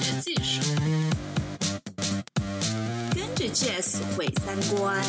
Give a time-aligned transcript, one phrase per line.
[0.00, 0.62] 学技术，
[3.14, 5.04] 跟着 Jazz 毁三观，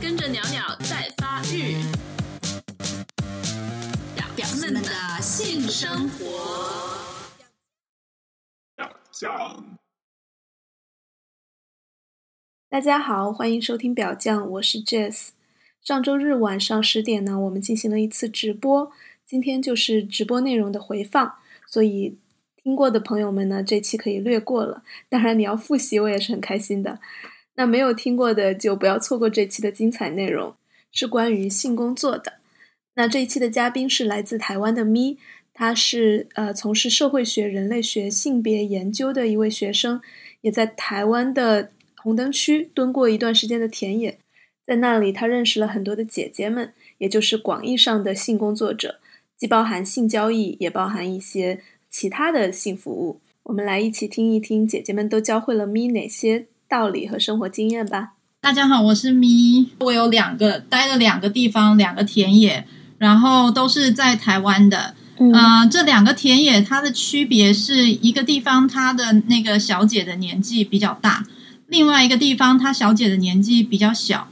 [0.00, 1.76] 跟着鸟鸟在发育，
[4.16, 4.90] 表表们的
[5.20, 6.98] 性生活。
[12.68, 15.28] 大家好，欢迎收听表酱，我是 Jess。
[15.82, 18.90] 上周日晚上十点呢，我们进行了一次直播，
[19.24, 21.36] 今天就是直播内容的回放，
[21.66, 22.18] 所以
[22.64, 24.82] 听过的朋友们呢，这期可以略过了。
[25.08, 27.00] 当然，你要复习，我也是很开心的。
[27.56, 30.54] 那没有听过的就不要错过这期的精彩内容，
[30.90, 32.34] 是关于性工作的。
[32.94, 35.18] 那这一期的嘉宾是来自台湾的咪，
[35.52, 40.00] 他是呃从事社会学、人类学、性别研究的一位学生，
[40.42, 44.18] 也在台湾的红灯区蹲过一段时间的田野。
[44.64, 49.00] 在那里，他认识了很多的姐姐们，也就是广义上的性工作者，
[49.36, 51.60] 既包含性交易，也包含一些
[51.92, 53.20] 其他的性服务。
[53.44, 58.14] 我们来一起听一听姐姐们都教会了咪哪些道理和生活经验吧。
[58.40, 62.64] 大家好，我是咪，我有两个待了两个地方，两个田野，
[62.96, 64.94] 然后都是在台湾的。
[65.18, 71.24] 呃，这两个田野它的区别是一个地方，它的那个小姐的年纪比较大，
[71.68, 74.28] 另外一个地方，她小姐的年纪比较小。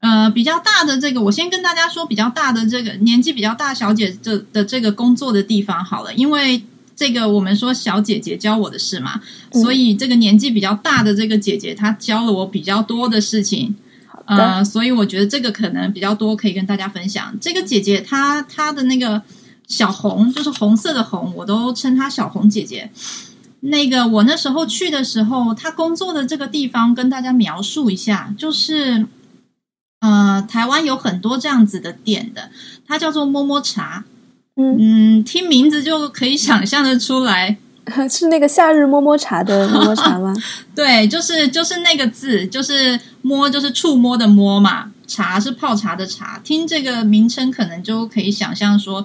[0.00, 6.62] 呃，比较大的这个，我先跟大家说，比较大的这个年纪比较大小姐这的这个工作的地方好了，因为
[6.96, 9.20] 这个我们说小姐姐教我的事嘛，
[9.52, 13.74] 所以这个年纪比较大的这个姐姐她教了我比较多的事情，
[14.26, 17.36] 呃，所以我觉得这个可能比较多可以跟大家分享。
[17.40, 19.22] 这个姐姐她她的那个
[19.66, 22.90] 小红就是红色的红，我都称她小红姐姐。
[23.60, 29.06] 那个我那时候去的时候，她工作的这个地方跟大家描述一下，就是。
[30.00, 32.50] 呃，台湾有很多这样子的店的，
[32.86, 34.04] 它叫做摸摸茶。
[34.56, 37.56] 嗯，听名字就可以想象的出来，
[38.08, 40.32] 是那个夏日摸摸茶的摸摸茶吗？
[40.74, 44.90] 对，就是就是那个字，就是摸，就是触摸的摸嘛。
[45.06, 49.04] 茶是泡茶的茶，听这个名称可能就可以想象说，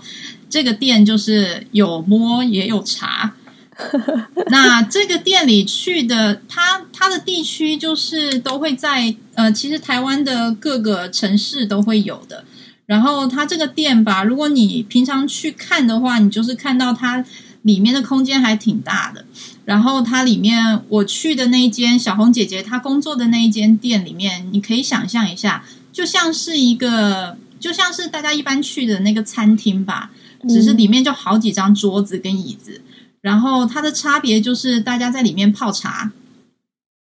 [0.50, 3.34] 这个店就是有摸也有茶。
[4.48, 12.44] 那这个店里去的，它它的地区就是都会在呃，其实台湾的各个城市都会有的。
[12.90, 17.24] 然后它这个店吧，如果你平常去看的话，你就是看到它
[17.62, 19.24] 里面的空间还挺大的。
[19.66, 25.64] 然后它里面我去的那一间小红姐姐她工作的那一间店里面，你可以想象一下，
[25.94, 30.10] 就像是一个就像是大家一般去的那个餐厅吧，
[30.50, 32.82] 只是里面就好几张桌子跟椅子。
[33.22, 36.12] 然后它的差别就是大家在里面泡茶。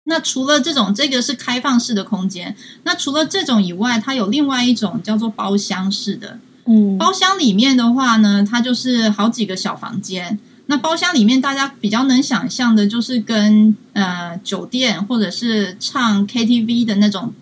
[0.05, 2.55] 那除了这种，这个是开放式的空间。
[2.83, 6.39] 那除了这种以外，它有另外一种叫做包厢式的。
[6.65, 10.39] 嗯，包厢里面的话呢，它就是好几个小房间。
[10.67, 17.33] 那包厢里面大家比较能想象的，就是跟呃酒店或者是唱 KTV 的那种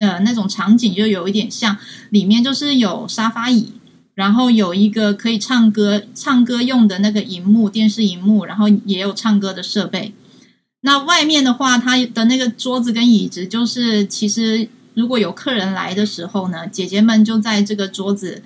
[0.00, 1.76] 呃那种场景就有一点像，
[2.10, 3.72] 里面就是有沙发椅。
[4.14, 10.14] 然后有一个可以唱歌、唱歌用的那个荧幕，电视荧幕，然后也有唱歌的设备。
[10.86, 18.42] 那外面的话，它的那个桌子跟椅子，就是其实如果有客人来的时候呢，姐姐们就在这个桌子，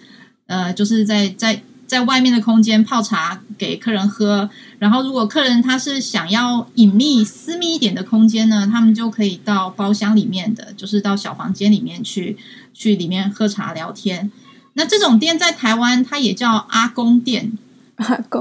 [0.46, 4.48] 呃，就是在在在外面的空间泡茶给客人喝。
[4.78, 12.36] 然后如果客人他是想要隐秘、私密一点的空间呢，他们就可以到包厢里面的，就是到小房间里面去，
[12.72, 14.30] 去里面喝茶聊天。
[14.74, 17.58] 那这种店在台湾，它也叫阿公店。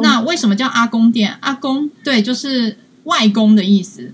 [0.03, 1.35] 那为什么叫阿公店？
[1.39, 4.13] 阿公对，就是外公的意思。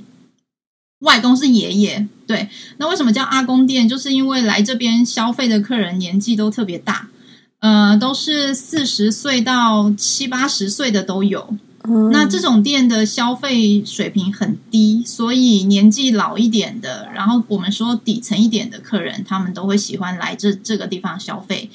[1.00, 2.48] 外公是爷爷，对。
[2.78, 3.90] 那为什么叫阿公店？
[3.90, 7.10] 就是因为来这边消费的客人年纪都特别大，
[7.60, 11.56] 呃，都是四十岁到七八十岁的都有。
[12.14, 21.70] 那这种店的消费水平很低，所以年纪老一点的，然后我们说底层一点的客人，他们都会喜欢来这这个地方消费。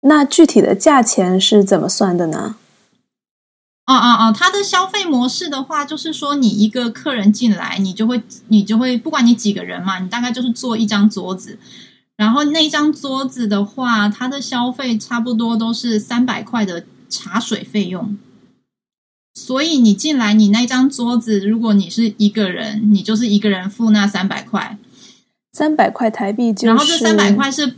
[0.00, 2.56] 那具体的价钱是怎么算的呢？
[3.88, 11.58] 哦哦哦，它的消费模式的话，就是说你一个客人进来，你就会你就会不管你几个人嘛，你大概就是坐一张桌子，
[12.14, 18.18] 然后那张桌子的话，它的消费差不多都是三百块的茶水费用。
[19.32, 24.76] 所以你进来，你那张桌子，如果你是一个人，你就是一个人付那三百块，
[25.54, 27.74] 三百块台币，然后这三百块是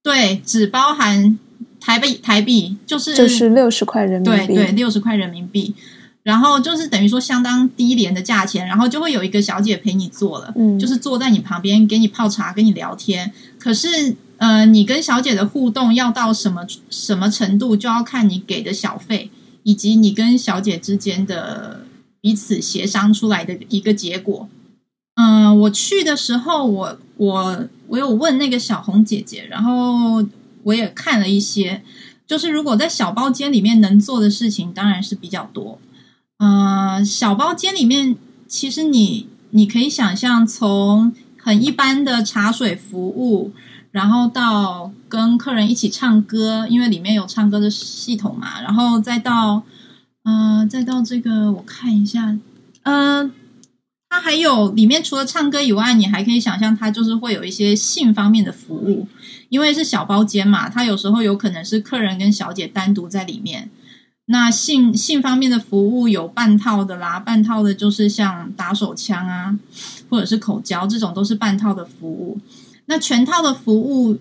[0.00, 1.36] 对，只包含。
[1.80, 5.74] 台币台币就是就是六十块人民币，对对，六十块人民币，
[6.22, 13.32] 然后就是等于说相当低廉的价钱，然后就会有一个小姐陪你坐了，嗯，就是坐在你旁边给你泡茶，跟你聊天。
[13.58, 19.30] 可是呃，你跟小姐的互动要到什么什么程度，就要看你给的小费，
[19.62, 21.80] 以及你跟小姐之间的
[22.20, 24.48] 彼此协商出来的一个结果。
[25.16, 30.24] 嗯，我去的时候，我我我有问那个小红姐姐，然后
[30.64, 31.82] 我也看了一些，
[32.26, 35.78] 就是如果在小包间里面能做的事情，当然是比较多。
[36.38, 38.16] 嗯，小包间里面，
[38.46, 43.52] 其实你你可以想象，从很一般的茶水服务，
[43.90, 49.62] 然后到跟客人一起唱歌，因为里面有唱歌的系统嘛，然后再到
[50.24, 52.36] 嗯，再到这个，我看一下，
[52.82, 53.32] 嗯。
[54.10, 59.06] 它还有里面除了唱歌以外，你还可以想象它就是会有一些性方面的服务，
[59.48, 63.70] 因为是小包间嘛，它有时候有可能是客人跟小姐单独在里面。
[64.26, 69.56] 那性性方面的服务有半套的啦，半套的就是像打手枪啊，
[70.08, 72.38] 或者是口交这种都是半套的服务。
[72.86, 74.18] 那全套的服务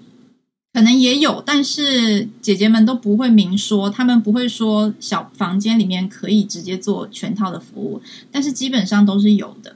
[0.71, 8.01] 可能也有，但是姐姐们都不会明说，他们不会说小房间里面可以直接做全套的服务，
[8.31, 9.75] 但是基本上都是有的。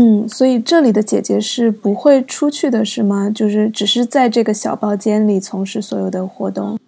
[0.00, 3.28] 嗯，所以这里的姐姐是不会出去的，是吗？
[3.28, 6.78] 就是只是在这个小包间里从事所有的活动，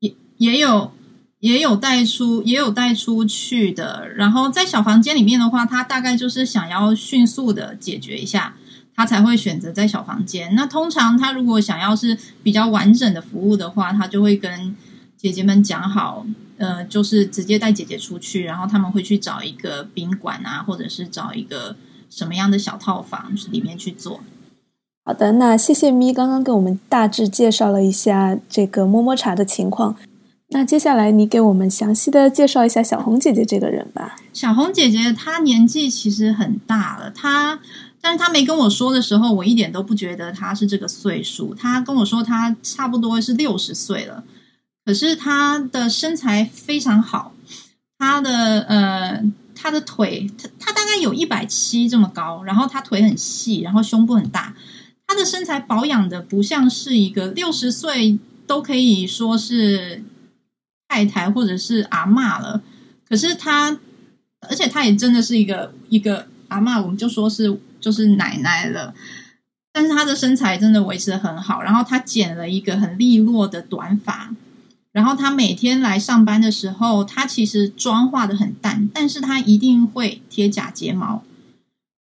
[0.00, 0.90] 也也有
[1.38, 4.06] 也有带出也有带出去的。
[4.14, 8.54] 然后在小房间里面的话，他大概就是想要迅速的解决一下，
[8.94, 10.54] 他才会选择在小房间。
[10.54, 14.76] 那通常他如果想要是比较完整的服务的话，他就会跟
[15.16, 16.26] 姐姐们讲好，
[16.58, 21.74] 呃，就是直接带姐姐出去，然后他们会去找一个宾馆啊，或者是找一个。
[22.10, 24.20] 什么样的小套房里面去做？
[25.02, 29.96] 好的，那谢谢咪刚刚给我们大致介绍了一下这个摸摸茶的情况。
[30.50, 34.16] 那接下来你给我们详细的介绍一下小红姐姐这个人吧。
[34.32, 37.60] 小红姐姐她年纪其实很大了，她
[38.00, 41.54] 但是她没跟我说的时候，我一点都不觉得她是这个岁数。
[41.54, 44.24] 她跟我说她差不多是六十岁了，
[44.84, 47.32] 可是她的身材非常好，
[47.98, 49.24] 她的呃。
[49.62, 54.54] 他的腿，他他大概有一百七这么高，然后他腿很细，然后胸部很大，
[55.06, 60.02] 他的身材保养的不像是一个六十岁都可以说是
[60.88, 62.62] 太太或者是阿嬷了。
[63.06, 63.78] 可是他，
[64.48, 68.94] 而且他也真的是一个一个阿嬷，我们就说是就是奶奶了。
[69.72, 74.34] 但是他的身材真的维持的很好，然后他剪了一个很利落的短发。
[74.92, 81.22] 然后他每天来上班的时候，他其实妆化的很淡，但是他一定会贴假睫毛，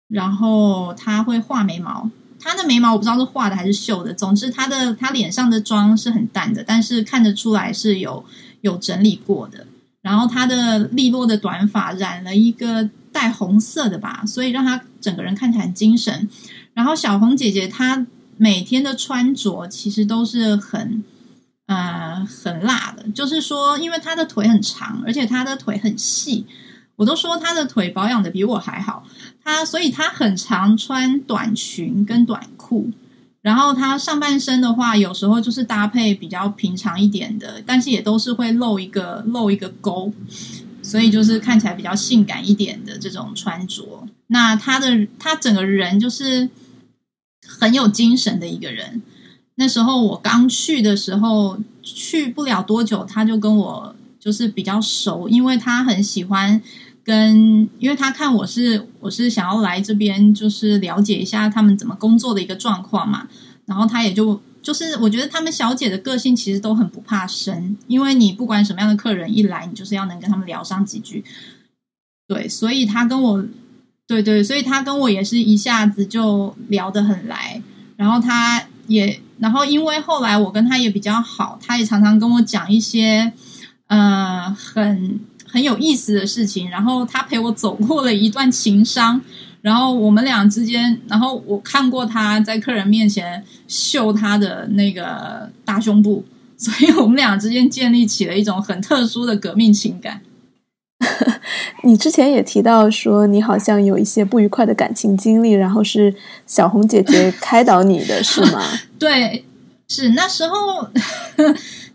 [0.07, 2.09] 然后他会画眉毛。
[2.39, 8.25] 他的眉毛我不知道是画的还是绣的，总之他的他脸上的妆是很淡的，但是看得出来是有
[8.61, 9.67] 有整理过的。
[10.01, 16.27] 然后他的利落的短发染了一个带红色的吧，所以让他整个人看起来很精神。
[16.73, 18.07] 然后小红姐姐她
[18.37, 21.03] 每天的穿着其实都是很。
[21.71, 26.45] 呃，很辣的，就是说，因为他的腿很长，而且他的腿很细，
[26.97, 29.07] 我都说他的腿保养的比我还好。
[29.41, 32.91] 他所以他很常穿短裙跟短裤，
[33.41, 40.11] 然后他上半身的话，有时候就是搭配比较平常一点的，但是也都是会露一个露一个沟，
[40.83, 44.05] 所以就是看起来比较性感一点的这种穿着。
[44.27, 46.49] 那他的他整个人就是
[47.47, 49.01] 很有精神的一个人。
[49.61, 56.59] 那时候我刚去的时候，去不了多久，他就跟我就是比较熟，因为他很喜欢
[57.03, 63.27] 跟，因为他看我是我是想要来这边，就是了解一下他们怎么工作的一个状况嘛。
[63.67, 71.23] 然后他也就就是我觉得他们小姐的个性其实都很不怕生，因为你不管什么样的客人一来，你就是要能跟他们聊上几句。
[72.27, 73.45] 对，所以他跟我，
[74.07, 77.61] 对对，所以他跟我也是一下子就聊得很来，
[77.95, 79.21] 然后他也。
[79.41, 83.33] 然后，因为后来我跟他也比较好，他也常常跟我讲一些
[83.87, 86.69] 呃很很有意思的事情。
[86.69, 89.19] 然后他陪我走过了一段情伤，
[89.63, 96.23] 然后我们俩之间，然后我看过他在客人面前秀他的那个大胸部，
[96.55, 100.21] 所以我们俩之间建立起了一种很特殊的革命情感。
[101.83, 106.13] 你之前也提到说，你好像有一些不愉快的感情经历，然后是
[106.45, 108.63] 小红姐姐 开导你的是吗？
[108.99, 109.43] 对，
[109.87, 110.87] 是那时候，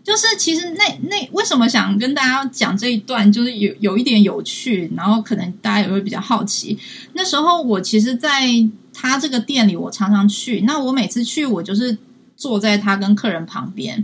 [0.03, 6.77] 就是其实那那为什么想跟大家讲这一段，就是有有一点有趣，然后可能大家也会比较好奇。
[7.13, 8.41] 那时候我其实在
[8.93, 11.97] 他这个店里，我常常去，那我每次去，我就是
[12.35, 14.03] 坐在他跟客人旁边。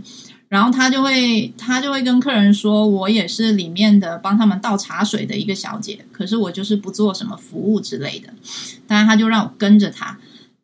[0.54, 8.28] 然后他就会，他就会跟客人说，我也是里面的帮他们倒茶水的一个小姐，可是我就是不做什么服务之类的。
[8.86, 10.16] 当然，他就让我跟着他。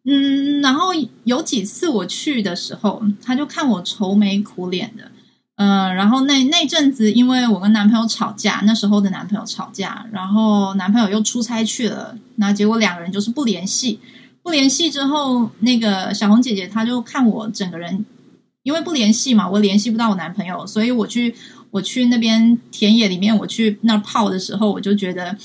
[0.04, 0.90] 嗯，然后
[1.25, 5.11] 有几次我去的时候，他就看我愁眉苦脸的。
[5.56, 13.99] 呃，然后那那阵子，因为我跟男朋友吵架，那时候的男朋友吵架，然后男朋友又出差去了，那结果两个人就是不联系。
[14.42, 18.06] 不联系之后，那个小红姐姐她就看我整个人，
[18.62, 21.35] 因为不联系嘛，我联系不到我男朋友，所以我去
[21.71, 25.37] 我去那边田野里面，我去那儿泡的时候，我就觉得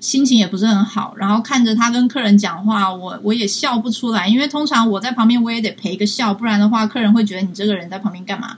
[0.00, 1.14] 心情也不是很好。
[1.16, 8.56] 然后看着他跟客人讲话，我我也笑不出来，因为通常我在旁边我也得陪一个笑，不然的话，客人会觉得你这个人在旁边干嘛？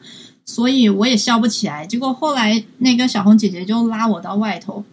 [0.48, 1.84] 所以我也笑不起来。
[1.84, 4.84] 结果后来那个小红姐姐就拉我到外头，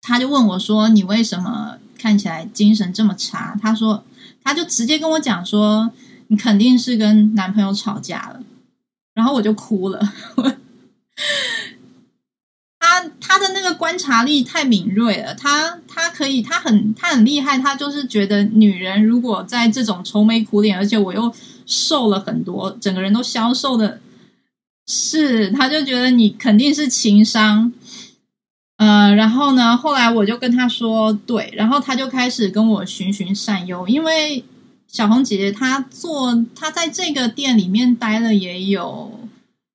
[0.00, 4.04] 她就问我说：“你为什么看起来精神这么差？”她说，
[4.44, 5.90] 她就直接跟我讲说
[6.30, 8.40] ：“你肯定是跟男朋友吵架了。”
[9.12, 10.00] 然后我就哭了。
[12.78, 21.32] 他他的那个观察力太敏锐了，他他可以，他很他很厉害，他就是觉得女人如果在这种愁眉苦脸，而且我又
[21.66, 24.00] 瘦了很多，整个人都消瘦的。
[24.86, 27.72] 是，他就觉得你肯定是情商，
[28.76, 34.42] 呃，然后呢，后来我就跟他说对，然后他就开始跟我循循善诱，因为
[34.90, 39.20] 小红姐姐她做，她在这个店里面待了也有，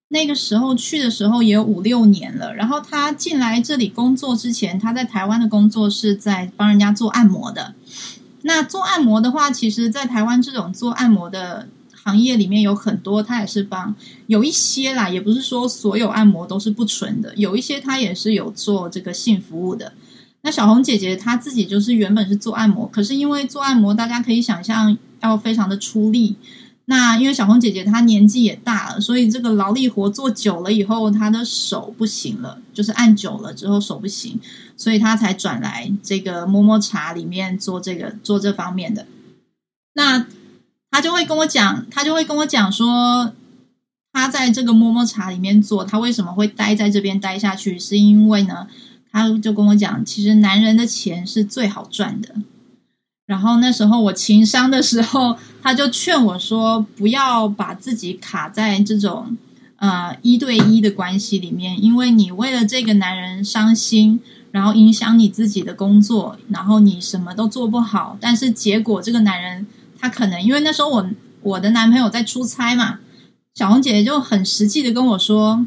[0.09, 7.73] 那个时候去的时候也有五六年了，然后她进来这里工作之前，她在台湾的工作是在帮人家做按摩的，
[8.41, 11.67] 那做按摩的话，其实，在台湾这种做按摩的。
[12.07, 13.95] 行业里面有很多，他也是帮
[14.27, 19.91] 有一些啦，也不是说所有按摩都是不纯的，有一些他也是有做这个性服务的。
[20.45, 26.35] 那小红姐姐她自己就是原本是做按摩，可是因为做按摩，大家可以想象要非常的出力。
[26.85, 34.39] 那因为小红姐姐她年纪也大了，所以这个劳力活做久了以后，她的手不行了，就是按久了之后手不行，
[34.77, 39.07] 所以她才转来这个摸摸茶里面做这个做这方面的。
[39.95, 40.27] 那。
[40.91, 43.33] 她就会跟我讲，她就会跟我讲说，
[44.13, 47.77] 她在这个摸摸茶里面做，她为什么会待在这边待下去？
[47.77, 48.67] 是因为呢，
[49.15, 52.35] 他就跟我讲，其实男人的钱是最好赚的。
[53.25, 59.37] 然后那时候我情商的时候，他就劝我说，不要把自己卡在这种
[59.77, 64.19] 呃一对一的关系里面，因为你为了这个男人伤心，
[64.51, 69.65] 然后影响你自己的工作，然后你什么都做不好，但是结果这个男人。
[69.97, 71.09] 他可能因为那时候我
[71.41, 72.99] 我的男朋友在出差嘛，
[73.55, 75.65] 小红姐姐就很实际的跟我说：“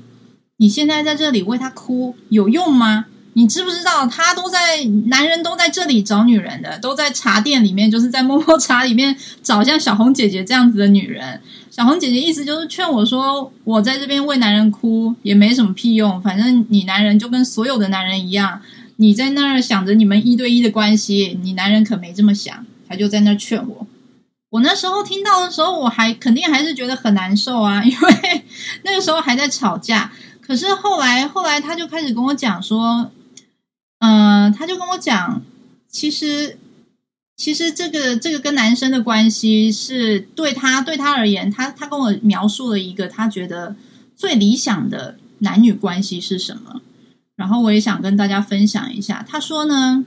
[0.59, 3.07] 你现在在这里为他哭有用吗？
[3.35, 11.41] 你知不知道他都在男人都在这里找女人的，都在茶店里面，就是在摸摸茶里面找像小红姐姐这样子的女人。
[11.71, 18.61] 小红姐姐意思就是劝我说，我在这边为男人哭也没什么屁用，反正你男人就跟所有的男人一样，
[18.97, 22.67] 你在那儿想着你们一对一的关系，你男人可没这么想。
[22.89, 23.87] 他就在那儿劝我。”
[24.51, 28.45] 我那时候听到的时候，我还肯定还是觉得很难受啊， 因为
[28.83, 30.11] 那个时候还在吵架。
[30.41, 33.11] 可是后来，后来他就开始跟我讲说，
[33.99, 35.43] 嗯，他就跟我讲，
[35.89, 36.59] 其实，
[37.37, 43.77] 其实这个这个跟男生的关系是对他对他而言，他他跟我描述了一个他觉得
[44.17, 46.81] 最理想的男女关系是什么。
[47.37, 50.05] 然后我也想跟大家分享一下，他说呢。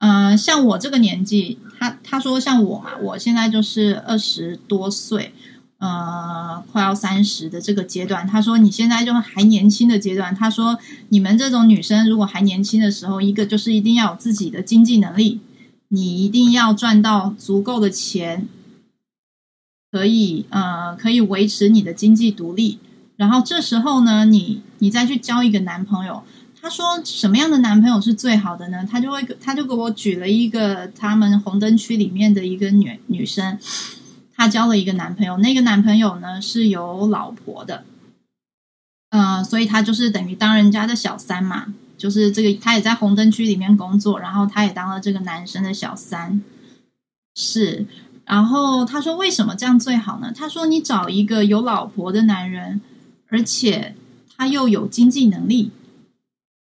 [0.00, 5.34] 呃，像我这个年纪，他他说像我嘛，我现在就是二十多岁，
[5.78, 8.26] 呃，快要三十的这个阶段。
[8.26, 10.78] 他说你现在就还年轻的阶段，他说
[11.10, 15.40] 你们这种女生如果还年轻的时候，一个就是一定要有自己的经济能力，
[15.88, 18.48] 你一定要赚到足够的钱，
[19.92, 22.78] 可以呃可以维持你的经济独立。
[23.16, 26.22] 然后这时候呢，你你再去交一个男朋友。
[26.60, 28.84] 他说什么样的男朋友是最好的呢？
[28.90, 33.56] 他就会，他就给我举了一个他们红灯区里面的一个女女生，
[34.38, 37.82] 她交了一个男朋友，那个男朋友呢是有老婆的，
[39.10, 46.40] 呃，所以他就是等于当人家的小三嘛，就是这个他也在红灯区里面工作，然后他也当了这个男生的小三，
[47.34, 47.84] 是，
[48.24, 50.32] 然后他说为什么这样最好呢？
[50.32, 52.80] 他说你找一个有老婆的男人，
[53.30, 53.96] 而且
[54.36, 55.72] 他又有经济能力。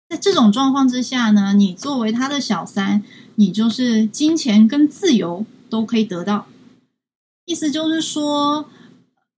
[0.08, 3.03] 在这种状况之下呢，你作为他的小三，
[3.36, 6.48] 你就是金钱跟自由都可以得到。
[7.45, 8.65] 意思就是说，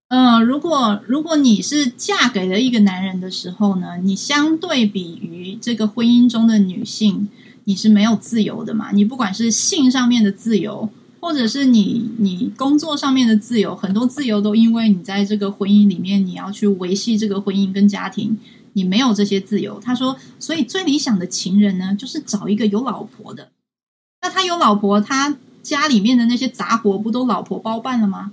[0.08, 7.28] 呃，如果如果你是嫁给了一个男人的时候呢，你相对比于这个婚姻中的女性，
[7.64, 8.90] 你是没有自由的嘛？
[8.92, 10.88] 你不管是性上面的自由，
[11.20, 18.38] 或者是你你工作上面的自由，很多自由都因为你在这个婚姻里面，你要去维系这个婚姻跟家庭。
[18.74, 23.48] 你没有这些自由，他说，所以最理想的情人呢，就是找一个有老婆的。
[24.22, 25.36] 那他有老婆，他
[25.68, 28.32] 家里面的那些杂活不都老婆包办了吗？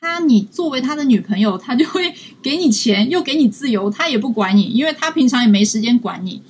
[0.00, 2.12] 他你作为他的女朋友，他就会
[2.42, 6.42] 给你钱，又给你自由，他也不管你，因为他平常也没时间管你。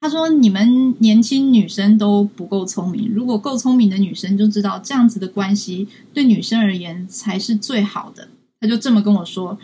[0.00, 8.28] 他说：“你们年轻女生都不够聪明，如果够聪明的女生就知道这样子的关系对女生而言才是最好的。”
[8.60, 9.58] 他就这么跟我说，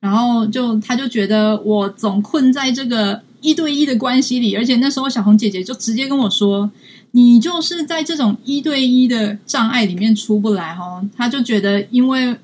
[0.00, 6.70] 然后就他就觉得我总困在这个一对一的关系里，而且那时候小红姐姐就直接跟我说
[7.14, 12.36] ：“你就是在这种一对一的障碍里面出不来哦。”他就觉得，因为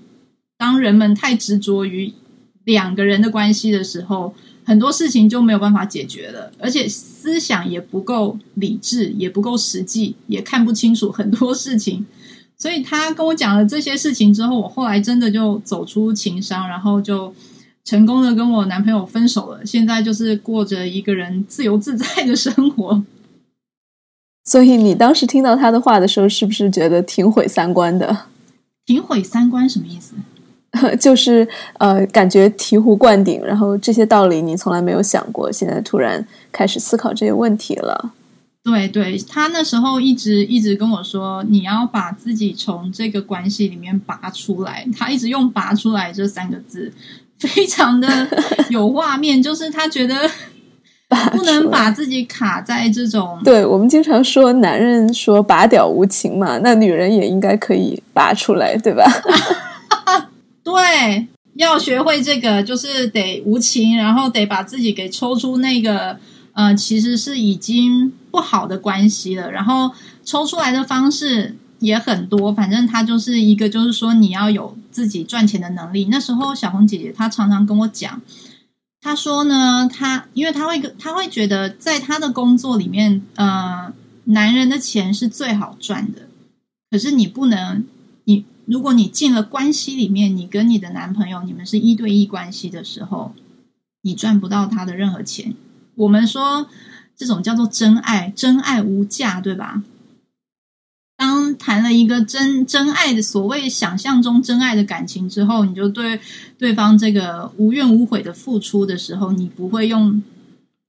[0.56, 2.12] 当人们太执着于
[2.64, 4.34] 两个人的关系的时候。
[4.62, 12.06] 很多事情就没有办法解决了，而且思想也不够理智，也不够实际，也看不清楚很多事情。
[12.56, 17.34] 所以他跟我讲了这些事情之后，我后来真的就走出情伤，然后就
[17.84, 19.66] 成功的跟我男朋友分手了。
[19.66, 23.02] 现在就是过着一个人自由自在的生活。
[24.50, 28.24] 所以你当时听到他的话的时候，是不是觉得挺毁三观的？
[28.84, 30.14] 挺毁三观什么意思？
[30.98, 31.46] 就是
[31.78, 38.12] 呃，感觉醍醐灌顶，然后这些道理你从来没有想过，现在突然开始思考这些问题了。
[38.64, 44.84] 对，对他那时候一直一直跟我说，你要把自己从这个关系里面拔出来。
[44.98, 46.92] 他一直用“拔出来”这三个字，
[47.38, 48.08] 非常的
[48.68, 50.28] 有画面，就是他觉得
[51.32, 53.40] 不能把自己卡在这种。
[53.44, 59.04] 对我们经常说，男人说“拔屌无情”嘛，那女人也应该可以拔出来，对吧？
[60.62, 66.16] 对，要学会这个，就是得无情，然后得把自己给抽出那个，
[66.52, 69.50] 呃，其实是已经不好的关系了。
[69.50, 69.90] 然后
[70.24, 76.06] 抽出来的方式也很多，反正他就是一个，就是说你要有自己赚钱的能力。
[76.08, 78.20] 那时候小红姐姐她常常跟我讲，
[79.00, 83.92] 她说呢，她因为她会她会觉得在她的工作里面，呃，
[84.24, 86.28] 男人的钱是最好赚的，
[86.90, 87.84] 可是你不能
[88.24, 88.44] 你。
[88.66, 93.34] 如果你进了关系里面，你跟你的男朋友，你们是一对一关系的时候，
[94.02, 95.56] 你赚不到他的任何钱。
[95.96, 96.68] 我们说
[97.16, 99.82] 这种叫做真爱，真爱无价，对吧？
[101.60, 106.18] 当谈了一个真真爱的所谓想象中真爱的感情之后，你就对
[106.58, 110.22] 对方这个无怨无悔的付出的时候，你不会用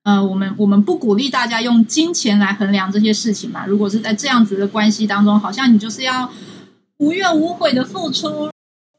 [0.03, 3.65] 呃，我们我们不鼓励大家用金钱来衡量这些事情嘛。
[3.65, 6.31] 如果是在这样子的关系当中，好像你就是要。
[7.01, 8.51] 无怨无悔的付出，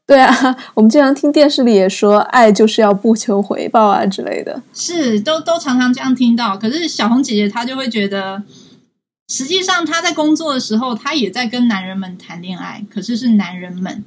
[0.05, 6.57] 对啊，我们经常听电视里也说，爱就是要不求回报啊之类的，是都都常常这样听到。
[6.57, 8.43] 可是小红姐姐她就会觉得，
[9.27, 14.03] 实际上她在工作的时候，她也在跟男人们谈恋爱，可是是男人们，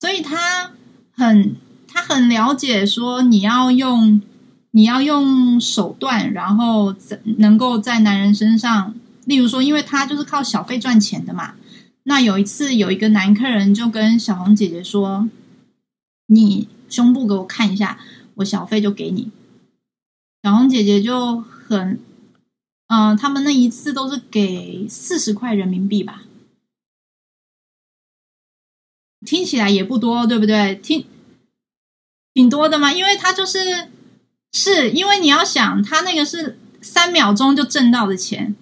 [0.00, 0.72] 所以她
[1.12, 4.20] 很她很了解说，你要用
[4.72, 6.94] 你要用手段，然后
[7.38, 8.94] 能够在男人身上，
[9.24, 11.54] 例如说，因为她就是靠小费赚钱的嘛。
[12.06, 15.26] 那有一次，有一个男客人就跟小红姐姐说
[16.28, 17.98] ：“你胸部给我看一下，
[18.34, 19.30] 我小费就给你。”
[20.44, 21.98] 小红姐姐就很，
[22.94, 26.22] 嗯，他们那一次都是给四十块人民币吧，
[29.26, 30.76] 听起来也不多，对不对？
[30.76, 31.04] 听
[32.32, 33.88] 挺多的嘛，因为他就是
[34.52, 38.54] 是因为你要想，他那个是三秒钟就挣到的钱。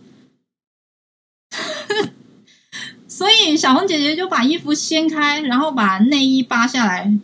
[3.06, 7.14] 所以小红姐姐就把衣服掀开，然后把内衣扒下来，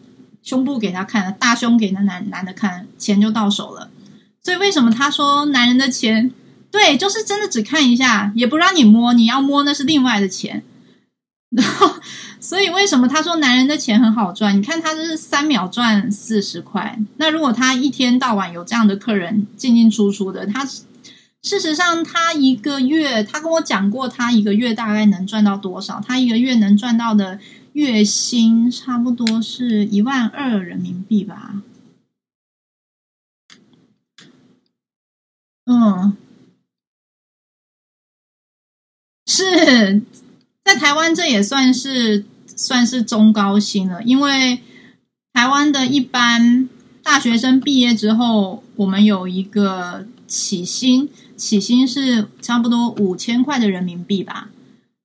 [0.43, 3.91] 胸部给他看，大胸给那男男的看，钱就到手了。
[4.43, 6.31] 所以为什么他说男人的钱，
[6.71, 10.63] 对，就是真的只看一下，也不让你摸，你要摸那是另外的钱。
[11.51, 11.95] 然后，
[12.41, 14.57] 所以为什么他说男人的钱很好赚？
[14.57, 20.69] 你看他这是三秒赚四十块，那如果他一天到晚有这样的客人进进出出的，他。
[21.41, 26.03] 事实上，他一个月，他跟我讲过，他一个月大概能赚到多少？
[26.05, 27.39] 他一个月能赚到的
[27.75, 31.63] 月薪差不多是一万二人民币吧。
[35.67, 36.17] 嗯，
[39.39, 40.03] 是
[40.65, 42.25] 在台湾，这也算是
[42.57, 44.61] 算是中高薪了，因为
[45.33, 46.69] 台湾的一般
[47.03, 51.09] 大学生毕业之后，我们有一个起薪。
[51.37, 54.51] 起薪是差不多五千块的人民币吧。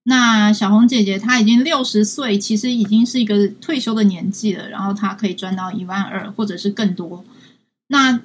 [0.05, 4.67] 那小红姐姐她已经六十岁，其实已经是一个退休的年纪了。
[4.67, 7.23] 然后她可以赚到一万二，或者是更多。
[7.89, 8.19] 那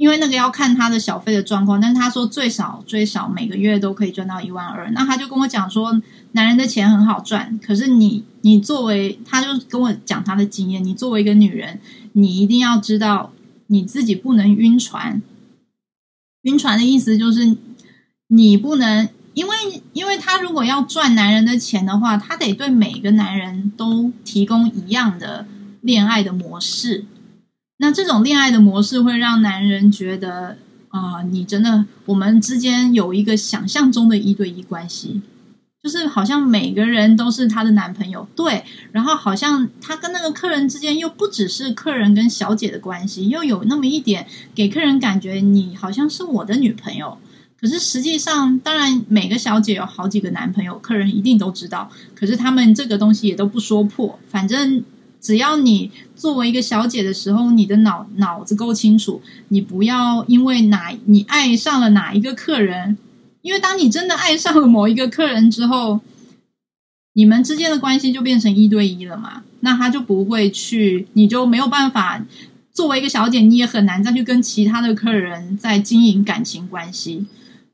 [0.00, 4.90] 因为那个要看他的小费的状况，但是他说最少最少每个月都可以赚到一万二。
[4.92, 6.00] 那他就跟我讲说，
[6.32, 11.78] 男人的钱很好赚，可是你你作为，他就跟我讲他的经验，你作为一个女人，
[12.14, 13.30] 你一定要知道
[13.66, 15.20] 你自己不能晕船。
[16.44, 17.58] 晕船的意思就是，
[18.28, 19.54] 你不能，因为
[19.92, 25.46] 因为他如果要赚男人的钱的话，他得对每个男人都提供一样的
[25.82, 27.04] 恋爱的模式。
[27.80, 30.56] 那这种恋爱的模式会让男人觉得
[30.88, 35.22] 啊，你真的我们之间有一个想象中的一对一关系。
[35.82, 38.62] 就是好像每个人都是她的男朋友，对，
[38.92, 47.16] 然后好像他跟那个客人之间又不只是客人跟小姐的关系，又有那么一点给客人感觉你好像是我的女朋友。
[47.58, 51.90] 可是实际上，当然每个小姐有好几个男朋友，客人一定都知道。
[52.14, 54.84] 可是他们这个东西也都不说破，反正
[55.20, 62.96] 只要你作为一个小姐的时候，你的脑脑子够清楚，你不要因为哪你爱上了哪一个客人。
[63.42, 66.00] 因为当你真的爱上了某一个客人之后，
[67.14, 69.42] 你们之间的关系就变成一对一了嘛？
[69.60, 72.22] 那他就不会去，你就没有办法
[72.72, 77.26] 作为一个小姐，你也很难再去跟其他的客人在经营感情关系。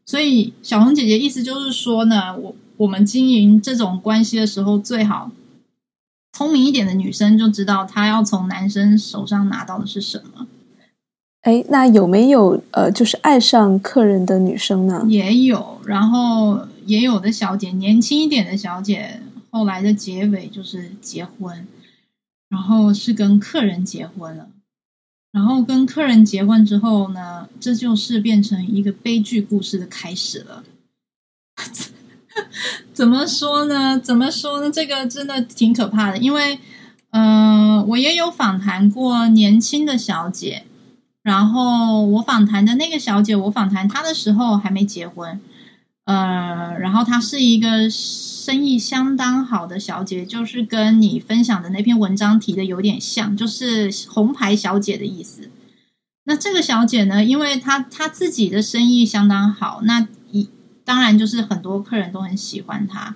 [0.04, 5.32] 所以小红姐姐意思就是说呢，我我们经营这种关系的时候，最好
[6.36, 10.46] 聪明一点的女生就知道，她要从男生手上拿到的是什么。
[11.40, 15.02] 哎，那有没有呃，就是爱上客人的女生呢？
[15.08, 21.66] 也有，然后也有的小姐，年轻一点的小姐，后来的结尾就是结婚，
[22.50, 24.50] 然后是跟客人结婚了，
[25.32, 30.62] 然后跟客人结婚之后呢，这就是变成一个悲剧故事的开始了。
[32.96, 33.98] 怎么说呢？
[33.98, 34.70] 怎么说呢？
[34.70, 36.58] 这个真的挺可怕的，因为
[37.10, 40.64] 嗯，我也有访谈过年轻的小姐。
[41.22, 45.38] 然后我访谈的那个小姐，我访谈她的时候还没结婚，
[46.06, 55.50] 呃，然后她是一个生意相当好的小姐，就是跟你分享的那篇文章提的有点像，就是红牌小姐的意思。
[56.24, 60.08] 那这个小姐呢，因为她她自己的生意相当好，那
[60.86, 63.14] 当然就是很多客人都很喜欢她。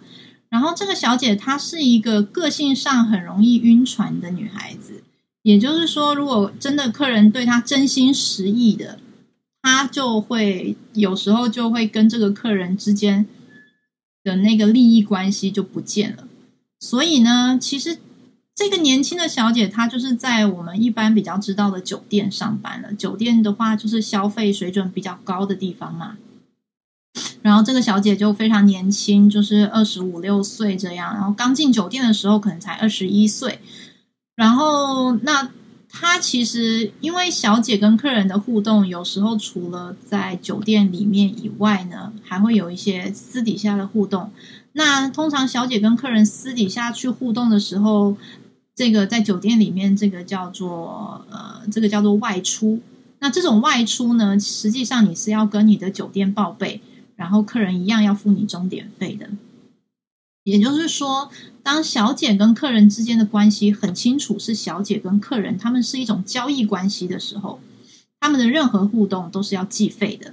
[0.50, 5.04] 然后这个小姐她是一个个性上很容易晕船的女孩子。
[5.42, 8.98] 也就是说，如果真的客人对她真心实意的，
[9.62, 13.26] 她就会有时候就会跟这个客人之间
[14.24, 16.24] 的那个利益关系就不见了。
[16.80, 17.98] 所以呢，其实
[18.54, 22.92] 这个年轻的小姐她就是在我们一般比较知道的酒店上班了。
[22.92, 26.18] 酒店的话，就是消费水准比较高的地方嘛。
[27.42, 31.14] 然后这个小姐就非常年轻，就是二十五六岁这样。
[31.14, 33.60] 然后刚进酒店的时候，可能才二十一岁。
[34.36, 35.50] 然后，那
[35.88, 44.30] 她其实因为小姐跟客人的互动，有时候除了在酒店里面以外呢，还会有一些私底下的互动。
[44.72, 48.16] 那通常小姐跟客人私底下去互动的时候，
[48.74, 52.80] 这个在酒店里面，这个叫做呃，这个叫做外出。
[53.18, 56.80] 那这种外出呢，实际上你是要跟你的酒店报备，
[57.20, 59.28] 然后客人一样要付你钟点费的。
[60.42, 61.30] 也就是说，
[61.62, 67.60] 当小姐跟客人之间的关系很清楚，是小姐跟客人他们是一种交易关系的时候，
[68.18, 70.32] 他们的任何互动都是要计费的。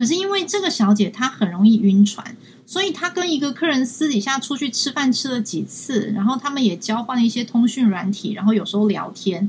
[0.00, 9.48] 可是因为这个小姐她很容易晕船，所以她跟一个客人私底下出去吃饭吃了几次，然后他们也交换了一些通讯软体，然后有时候聊天，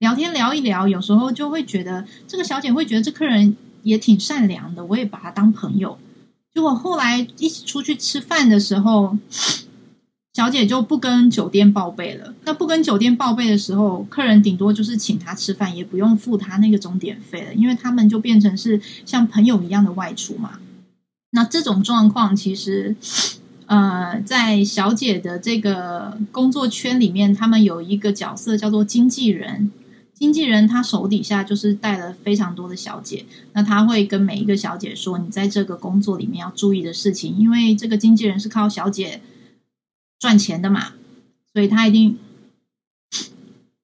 [0.00, 5.98] 聊天聊一聊，有时候就会觉得这个小姐会觉得这客人也挺善良的，我也把他当朋友。
[6.54, 9.16] 结果后来一起出去吃饭的时候，
[10.34, 12.34] 小姐就不跟酒店报备了。
[12.44, 20.58] 那不跟酒店报备的时候，客人顶多就是请他吃饭，也不用付他那个钟点费了，因为他们就变成是像朋友一样的外出嘛。
[21.30, 22.94] 那这种状况其实，
[23.66, 29.70] 呃，在小姐的这个工作圈里面，他们有一个角色叫做经纪人。
[30.22, 39.20] 经纪人他手底下就是带了非常多的小姐，那他会跟每一个小姐说：“你在这个工作里面要注意的事情，因为这个经纪人是靠小姐
[40.20, 40.92] 赚钱的嘛，
[41.52, 42.16] 所以他一定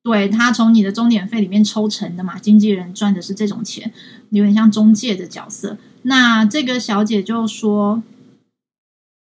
[0.05, 2.39] 对他从你的钟点费里面抽成的嘛。
[2.39, 3.93] 经纪人赚的是这种钱，
[4.31, 5.77] 有点像中介的角色。
[6.03, 8.01] 那这个小姐就说。”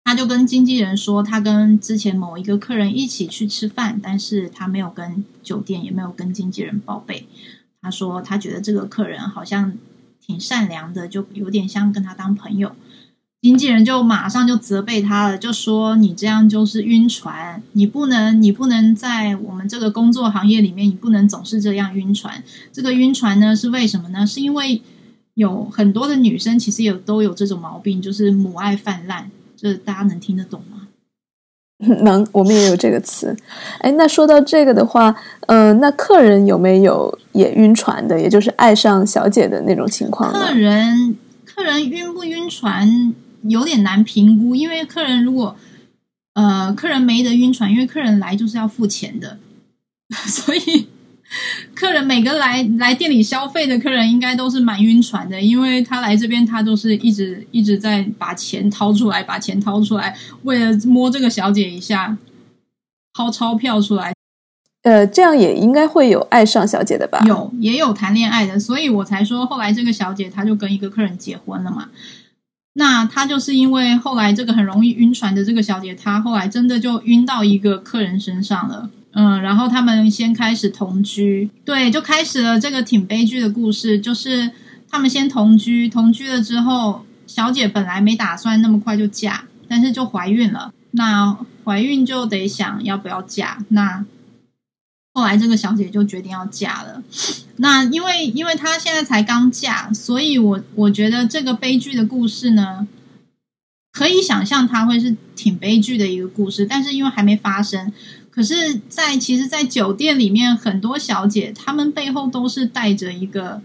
[0.08, 7.28] 他就跟经纪人说，他跟之前某一个客人一起去吃饭，但是他没有跟酒店，也没有跟经纪人报备。
[7.82, 9.74] 他说他觉得这个客人好像
[10.18, 12.74] 挺善良的，就有点像跟他当朋友。
[13.42, 22.42] 经纪人就马上就责备他了，就说你这样就是晕船，你不能，你不能在我们这个工作行业里面，你不能总是这样晕船。
[22.72, 24.26] 这个晕船呢是为什么呢？
[24.26, 24.80] 是因为
[25.34, 29.30] 有很多的女生其实有都有这种毛病，就是母爱泛滥。
[29.60, 30.88] 这大家能听得懂吗？
[32.02, 33.36] 能，我们也有这个词。
[33.80, 35.14] 哎，那说到这个的话，
[35.46, 40.32] 嗯，那客人有没有也晕船的，也就是爱上小姐的那种情况？
[40.32, 45.56] 客人，客人晕不晕船有点难评估，因为客人如果
[46.34, 49.38] 呃，客人没得晕船，因为客人来就是要付钱的。
[50.26, 50.88] 所以
[51.74, 62.16] 客人每个来来店里消费的客人应该都是蛮晕船的，因为他来这边他都是一直一直在把钱掏出来，把钱掏出来，为了摸这个小姐一下，
[63.12, 64.14] 掏钞票出来。
[64.82, 67.22] 呃，这样也应该会有爱上小姐的吧？
[67.26, 71.88] 有，也有谈恋爱的，所以我才说后来这个小姐她就跟一个客人结婚了嘛。
[72.74, 78.88] 那她就是因为后来这个很容易晕船的这个小姐，她后来真的就晕到一个客人身上了。
[79.12, 83.98] 嗯，然后他们先开始同居，对，就开始了这个挺悲剧的故事。
[83.98, 84.50] 就是
[84.88, 90.72] 他们先同居，同居了之后，小姐本来没打算那么快就嫁，但是就怀孕了。
[90.92, 93.64] 那怀孕就得想要不要嫁。
[93.70, 94.04] 那
[95.14, 97.02] 后来这个小姐就决定要嫁了。
[97.56, 102.86] 那因为因为她现在才刚嫁，所以我我觉得这个悲剧的故事呢，
[103.90, 106.64] 可以想象它会是挺悲剧的一个故事。
[106.64, 107.92] 但是因为还没发生。
[108.38, 113.60] 可是，在其实，在酒店里面，很多小姐她们背后都是带着一个，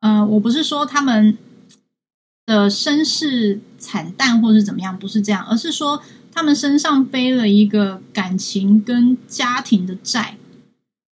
[0.00, 1.38] 呃，我不是说她们
[2.44, 10.36] 的身世惨淡或是怎么样，不是这样，而是说她们身上背了一个感情跟家庭的债，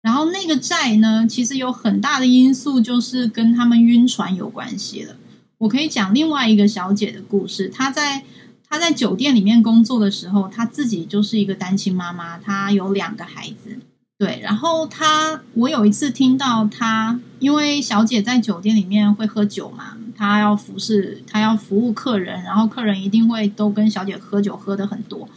[0.01, 5.15] 然后那个债呢，其实有很大的因素就是跟他们晕船有关系了。
[5.59, 8.23] 我可以讲另外一个小姐的故事，她在。
[8.69, 13.79] 她在酒店里面工作的时候，她自己就是一个单亲妈妈，她有两个孩子。
[14.17, 25.29] 对，然后她，我有一次听到她，因为小姐在酒店里面会喝酒嘛，她要服侍，她要服务客人，然后客人一定会都跟小姐喝酒，喝的很多。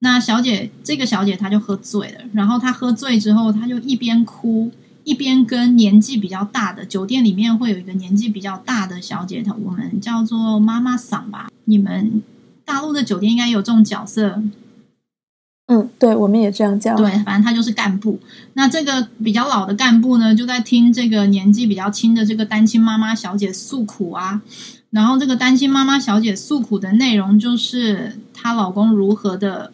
[0.00, 4.70] 那小姐这个小姐她就喝醉了，然后她喝醉之后，她就一边哭
[5.04, 12.22] 一边跟年纪比较大的酒店里面会有一个年纪比较大的小姐，她我们叫做妈妈桑吧，你们。
[12.64, 14.42] 大陆的酒店应该有这种角色，
[15.66, 16.94] 嗯，对，我们也这样叫。
[16.94, 18.18] 对，反正他就是干部。
[18.54, 24.42] 那这个比较老的干部呢，就在听这个年纪比较轻的这个单亲妈妈小姐诉苦啊。
[24.90, 29.72] 然后这个单亲妈妈小姐诉苦的内容，就是她老公如何的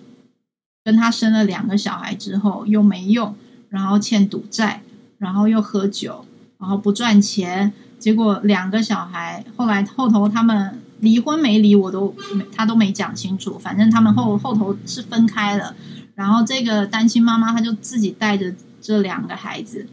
[0.85, 3.35] 跟她生了两个小孩之后又没用，
[3.69, 4.83] 然后欠赌债，
[5.19, 6.25] 然后又喝酒，
[6.59, 10.81] 然后不赚钱，结果两个小孩后来后头他们。
[11.01, 13.59] 离婚没离，我都没他都没讲清楚。
[13.59, 15.75] 反正他们后后头是分开了，
[16.15, 19.87] 然后这个单亲妈妈她就自己带着这两个孩子，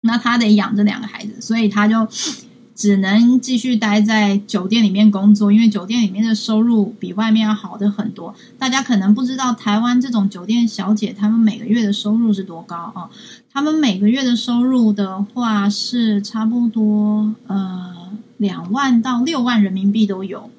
[0.00, 2.08] 那她得养这两个孩子，所以她就
[2.74, 8.34] 只能继续待在酒店里面工作，因为酒店里面的收入比外面要好的很多。
[8.58, 13.10] 大家可能不知道，台湾这种酒店小姐，她们每个月的收入是多高啊？
[13.52, 17.94] 她们每个月的收入的话是差不多呃。
[18.36, 20.50] 两万到六万人民币都有，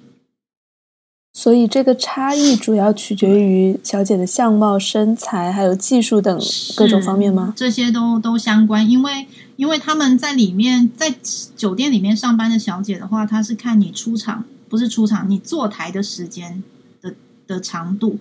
[1.33, 6.39] 所以这个差异主要取决于小姐的相貌、身材，还有技术等
[6.75, 7.53] 各种方面吗？
[7.55, 11.13] 这些都都相关，因为因为他们在里面在
[11.55, 16.63] 酒店里面上班的小姐的话，她是看你出场不是出场，你坐台的时间
[17.01, 17.13] 的
[17.45, 18.17] 的长度，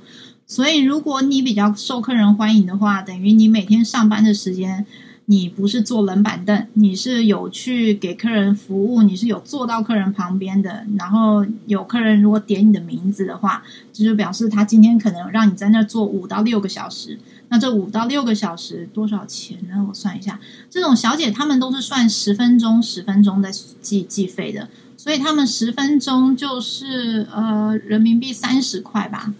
[0.46, 4.84] 所以如果你比较受客人欢迎的话，等于你每天上班的时间。
[5.26, 10.84] 你不是坐冷板凳，你是有去给客人服务，你是有坐到客人旁边的。
[10.98, 17.18] 然后有客人如果点你的名字的话，这就表示他今天可能让你在那坐五到六个小时。
[17.48, 19.86] 那这五到六个小时多少钱呢？
[19.88, 29.32] 我算一下，这种小姐他们都是算十分钟、十分钟在计计费的，所以他们十分钟就是呃人民币三十块吧。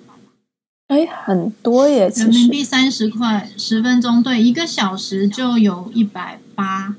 [0.94, 2.08] 哎，很多耶！
[2.14, 6.94] 人民币三十块，十分钟，对，一个小时就有一百八。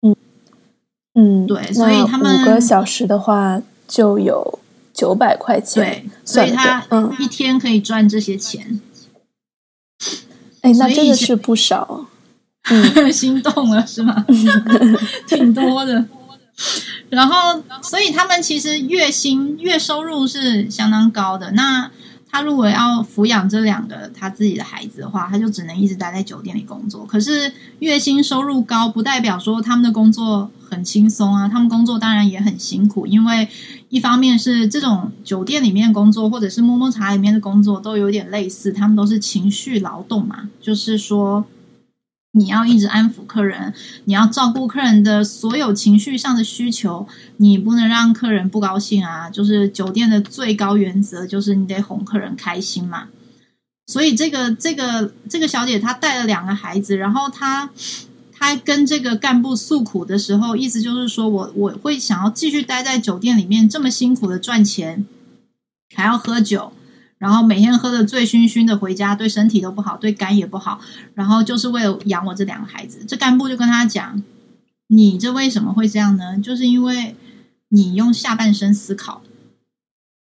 [0.00, 0.16] 嗯
[1.14, 4.58] 嗯，对，所以他们五个小时的话就有
[4.94, 5.84] 九百块钱。
[5.84, 8.80] 对，所以他嗯一天可以赚这些钱。
[10.62, 12.06] 哎，那真的是不少。
[12.70, 14.24] 嗯，心动了是吗？
[15.28, 16.06] 挺多的。
[17.10, 21.50] 然后，所以他们其实月薪、月收入是相当高的。
[21.50, 21.90] 那
[22.36, 27.06] 他如果要抚养这两个他自己的孩子的话，他就只能一直待在酒店里工作。
[27.06, 31.48] 可是月薪收入高，不代表说他们的工作很轻松啊。
[31.48, 33.48] 他们工作当然也很辛苦，因为
[33.88, 41.42] 一方面是这种酒店里面工作，或者是摸摸茶里面的工作，都有点类似，他们都是情绪劳动嘛，就是说。
[42.36, 43.72] 你要一直安抚客人，
[44.04, 49.30] 你要照顾客人的所有情绪上的需求，你不能让客人不高兴啊！
[49.30, 53.08] 就是酒店的最高原则，就是你得哄客人开心嘛。
[53.86, 57.70] 所以这个这个这个小姐她带了两个孩子，然后她
[58.32, 65.06] 她跟这个干部诉苦的时候，意思就是说我我会想要继续待在酒店里面这么辛苦的赚钱，
[65.94, 66.72] 还要喝酒。
[67.18, 70.80] 然后每天喝的醉醺醺的回家，对身体都不好，对肝也不好，
[71.14, 73.04] 然后就是为了养我这两个孩子。
[73.08, 74.22] 这干部就跟他讲
[74.88, 76.38] ：“你这为什么会这样呢？
[76.42, 77.16] 就是因为
[77.70, 79.22] 你用下半身思考。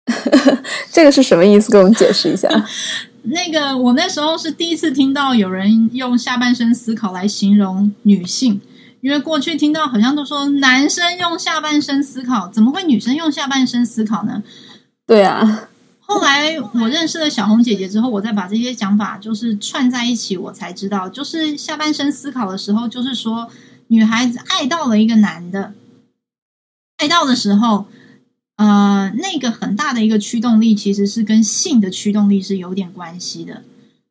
[0.91, 1.71] 这个是什么意思？
[1.71, 2.49] 给我们解释一下。
[3.25, 8.61] 那个我那时候是第一次听到有人用下半身思考来形容女性，
[9.01, 14.43] 因为过去听到好像都说男生用下半身思考，怎么会女生用下半身思考呢？
[15.07, 15.68] 对啊。
[16.11, 23.51] 后来我认识了小红姐姐之后，我再把这些讲法就是串在一起，我才知道，就是下半身思考的时候，就是说
[23.89, 25.75] 女孩子爱到了一个男的，
[26.97, 27.85] 爱到的时候，
[28.57, 33.63] 呃，那个很大的一个驱动力其实是跟性的驱动力是有点关系的，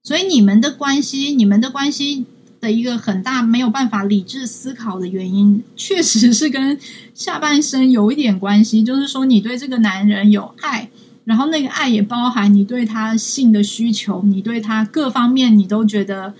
[0.04, 2.28] 所以你们的关系，你们的关系
[2.62, 6.80] 的一个很大没有办法理智思考的原因，确实是跟
[7.16, 10.92] 下半身有一点关系，就是说你对这个男人有爱。
[11.28, 16.34] 然后那个爱也包含你对他性的需求，你对他各方面你都觉得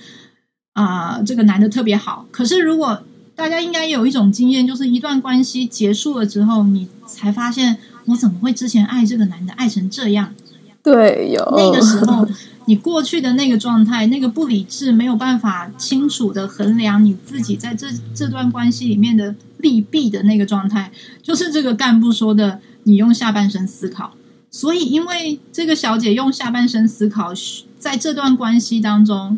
[0.72, 2.26] 啊，这个男的特别好。
[2.32, 3.04] 可是如果
[3.36, 10.34] 大家应该有一种经验，就是一段关系结束了之后，你才发现我怎么会之前爱这个男的爱成这样？
[10.82, 12.26] 对，有那个时候
[12.64, 24.14] 你过去的那个状态，那个不理智，没有办法清楚的衡量你自己在这这段关系里面的利弊的那个状态，就是这个干部说的，你用下半身思考。
[24.58, 27.32] 所以，因为这个小姐用下半身思考，
[27.78, 29.38] 在这段关系当中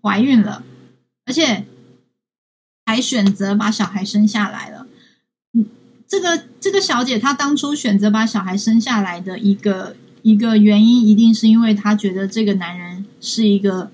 [0.00, 0.62] 怀孕了，
[1.26, 1.64] 而且
[2.86, 4.86] 还选择把小孩生下来了。
[5.54, 5.66] 嗯，
[6.06, 13.90] 这个这个小姐她当初选择把小孩生下来的一个一个原因，一定是因为她觉得这个男人是一个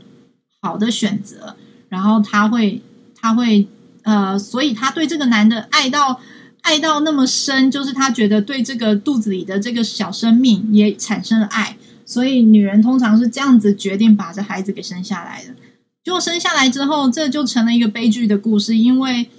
[0.60, 1.56] 好的选择，
[1.88, 2.82] 然后她会
[3.14, 3.66] 她会
[4.02, 6.20] 呃，所以她对这个男的爱到。
[6.66, 15.54] 爱到那么深，就是他觉得对这个肚子里的这个小生命也产生了爱，所以女人通常是这样子决定把这孩子给生下来的。
[16.02, 19.30] 就生下来之后，这就成了一个悲剧的故事，因为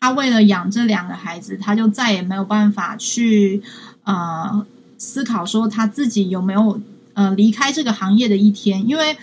[0.00, 3.62] 他为了养这两个孩子，他就再也没有办法去
[4.02, 4.66] 呃
[4.98, 6.80] 思考说他自己有没有
[7.14, 9.16] 呃离开这个行业的一天，因为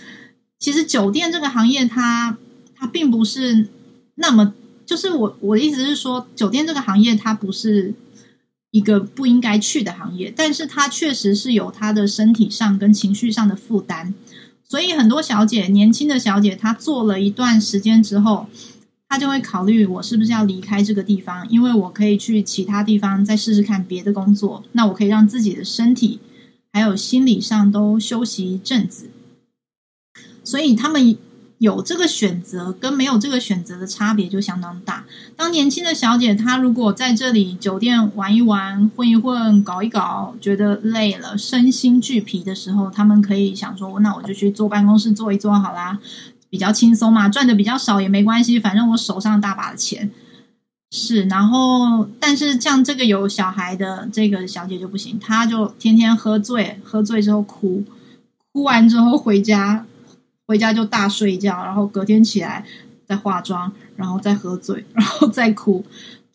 [0.58, 2.38] 其实酒店这个行业，它
[2.74, 3.68] 它并不是
[4.14, 4.54] 那么。
[4.90, 7.94] 就是我我的意思是说，酒店这个行业它不是
[8.72, 14.12] 一个不应该去的行业，但是它确实是有它的身体上跟情绪上的负担。
[14.68, 18.48] 所以很多小姐，年轻的小姐，她做了一段时间之后，
[19.08, 26.18] 她就会考虑我是不是要离开这个地方，因为我可以去其他地方再试试看别的工作，那我可以让自己的身体
[26.72, 29.08] 还有心理上都休息一阵子。
[30.42, 31.16] 所以他们。
[31.60, 35.04] 有这个选择跟没有这个选择的差别就相当大。
[35.36, 45.98] 当年轻的小姐她如果在这里酒店玩一玩、混一混、搞一搞，觉得累了、身心俱疲的时候，他们可以想说：“那我就去坐办公室坐一坐好啦，
[46.48, 50.10] 比较轻松嘛，赚的比较少也没关系，反正我手上大把的钱。”
[50.90, 57.84] 是，然后但是像这个有小孩的这个小姐就不行，她就天天喝醉，喝醉之后哭，
[58.50, 59.84] 哭完之后回家。
[60.50, 62.64] 回家就大睡一觉，然后隔天起来
[63.06, 65.84] 再化妆，然后再喝醉， 然后再哭。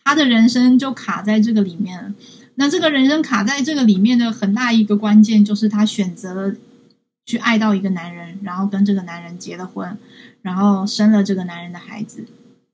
[0.05, 2.15] 他的人生就卡在这个里面。
[2.55, 6.55] 那这个人生卡在这个里面的很大一个关键，就是他选择了
[7.25, 9.97] 去爱到一个男人，然后跟这个男人结了婚，
[10.41, 12.23] 然后生了这个男人的孩子。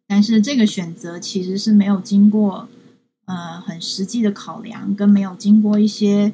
[0.08, 2.69] 但是这个选择其实是没有经过
[3.25, 6.34] 呃很实际的考量，跟没有经过一些。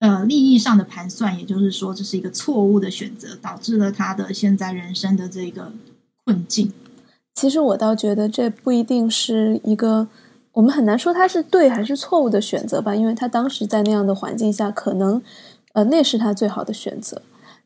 [0.00, 5.72] 呃，利益上的盘算，也就是说，这是一个错误的选择，导致了他的现在人生的这个
[6.24, 6.72] 困境。
[7.34, 10.08] 其实我倒觉得这不一定是一个，
[10.52, 15.20] 我们很难说他是对还是错误的选择吧，因为他当时在那样的环境下，可能
[15.74, 17.20] 呃那是他最好的选择。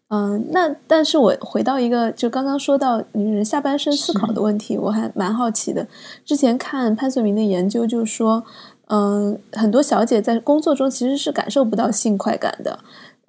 [0.09, 5.87] 嗯，那但是我回到一个，就刚刚说到女人下半身思考的问题，我还蛮好奇的。
[6.25, 8.43] 之前看潘绥明的研究，就说。
[8.87, 12.81] 嗯，很多小姐在工作中其实是感受不到性快感的。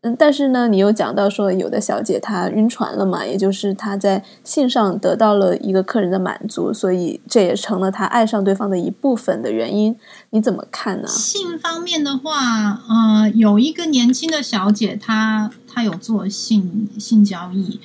[0.01, 9.95] 嗯，但是呢，你又讲到说，有的小姐她晕船了嘛，也就是她在性上得到了一个客人的满足，所以这也成了她爱上对方的一部分的原因。
[10.29, 11.07] 你怎么看呢？
[11.07, 17.79] 性方面的话，呃，有一个年轻的小姐，她她有做性性交易，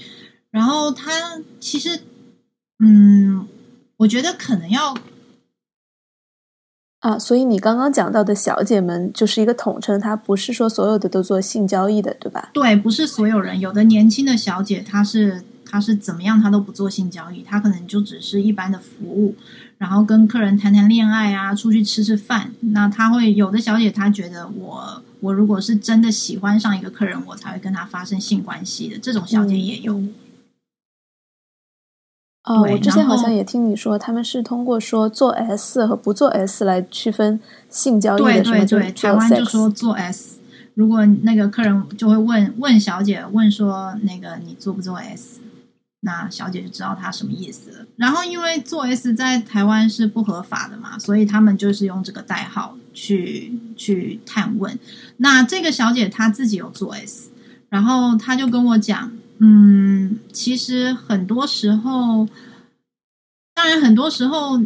[0.51, 2.01] 然后她其实，
[2.81, 3.47] 嗯，
[3.99, 4.95] 我觉得可能要。
[7.01, 12.51] 啊，所以你刚刚讲到的小姐们就是一个统称，她不是说所有的都做性交易的，对吧？
[12.53, 19.35] 对，不是所有人，有的年轻的小姐她是她是怎么样，她都不做性交易，她可能就只是一般的服务，
[19.79, 22.53] 然后跟客人谈谈恋爱啊，出去吃吃饭。
[22.61, 29.99] 那她会有的小姐，她觉得我我如果是真的喜欢上一个客人，我才会跟他发生性关系的，这种小姐也有。
[32.51, 37.39] 哦，我之前好像也听你说，他们是通过说做 S 和不做 S 来区分
[37.69, 38.57] 性交易的什么？
[38.59, 40.41] 对对对，台湾就说做 S。
[40.75, 45.39] 如果那个客人就会问问小姐问说，那个你做不做 S？
[46.01, 47.87] 那小姐就知道他什么意思了。
[47.95, 54.77] 然后因为做 S 在台湾是不合法的嘛，所以他们就是用这个代号去去探问。
[55.19, 57.31] 那这个小姐她自己有做 S，
[57.69, 59.13] 然后她就跟我讲。
[59.43, 62.29] 嗯，其实很多时候，
[63.55, 64.61] 当然很多时候，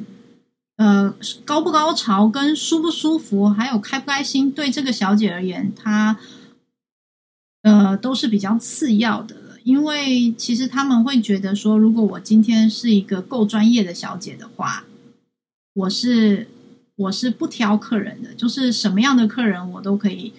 [0.76, 1.14] 呃，
[1.44, 6.18] 高不高潮跟舒不舒服，还有开不开心，对这个小姐而言，她
[7.62, 9.36] 呃都是比较次要的。
[9.62, 14.84] 因为其实他们会觉得说，如果我今天是一个够专业的小姐的话，
[15.72, 16.48] 我是
[16.96, 20.34] 我是不挑客人的，就是什么样的客人我都可以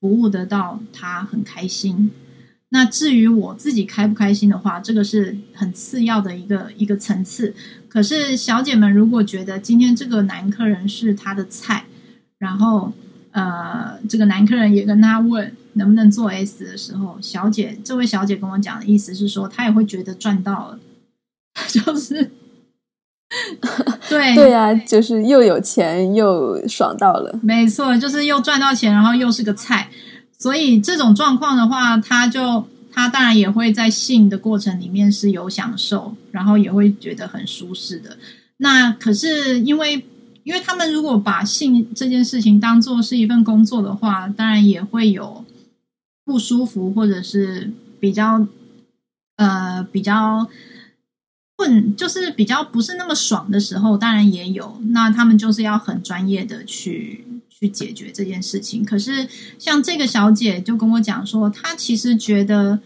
[0.00, 2.12] 服务得到，他很开心。
[2.74, 7.54] 那至于我自己开不开心的话，这个是很次要的一个一个层次。
[7.86, 11.84] 可是小姐们如果觉得今天这个男客人是她的菜，
[12.38, 12.90] 然后
[13.32, 20.78] 呃，这个男客人也跟她问能不能做 S 的时候，小姐这位小姐跟我讲的意思是说，她也会觉得赚到了，
[21.68, 22.30] 就是
[24.08, 29.90] 对对呀，就是又有钱又爽到了，没错，就是又赚到钱，然后又是个菜。
[30.42, 38.18] 所以这种状况的话，他就他当然也会在性的过程里面是有享受，然后也会觉得很舒适的。
[38.56, 40.04] 那可是因为，
[40.42, 45.44] 因为他们如果把性这件事情当做是一份工作的话，当然也会有
[46.24, 47.70] 不舒服或者是
[48.00, 48.44] 比较
[49.36, 50.48] 呃比较
[51.54, 54.80] 困，就是比较不是那么爽的时候，当然也有。
[54.88, 57.24] 那他们就是要很专业的去。
[57.62, 58.84] 去解决这件事情。
[58.84, 62.80] 可是，像这个小姐就跟我讲说，她其实觉得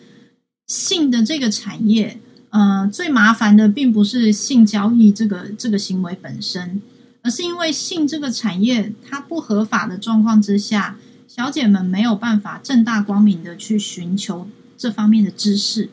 [0.67, 2.21] 性的这个产业，
[2.51, 6.83] 呃，最麻烦的并不是性交易这个这个行为本身，
[7.23, 14.47] 而是因为性这个产业它不合法的状况之下，小姐们没有办法正大光明的去寻求
[14.77, 15.89] 这方面的知识。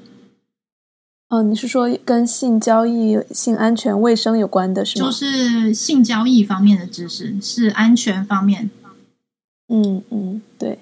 [1.33, 5.07] 哦，你是说跟性交易、性安全卫生有关的是吗？
[5.07, 8.69] 就是性交易方面的知识，是安全方面。
[9.67, 10.77] 嗯嗯，对，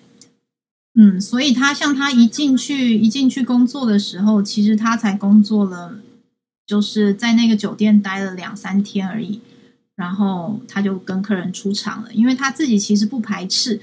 [0.95, 5.95] 嗯，所以他像他一进去一进去工作的时候，其实他才工作了，
[6.67, 9.39] 就是在那个酒店待了两三天而已，
[9.95, 13.79] 然后他就跟客人出场了，因为他自己其实不排斥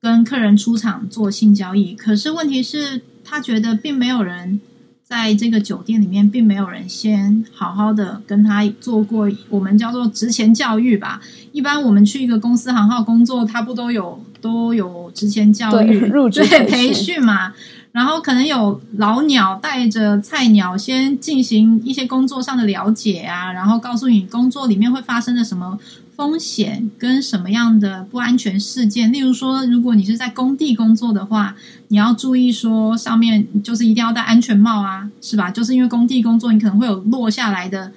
[0.00, 4.60] 跟客人出场做性交易，可是问题是，他觉得并没有人。
[5.08, 11.18] 在这个酒店里面，并没有人先好好的跟他做过我们叫做职前教育吧。
[11.50, 17.54] 一般我们去一个公司行号工作，他不都有都有职前教育、入 职培训嘛？
[17.90, 25.78] 然后可能有老鸟带着菜鸟先进行一些工作上的了解啊，然后告诉你工作里面会发生的什么。
[26.18, 29.12] 风险跟什么样的不安全事件？
[29.12, 31.54] 例如说，如果你是在工地工作的话，
[31.86, 35.48] 你要注意说，上面就是一定要戴安全帽啊，是吧？
[35.52, 37.92] 就是因为工地工作，你可能会有落下来的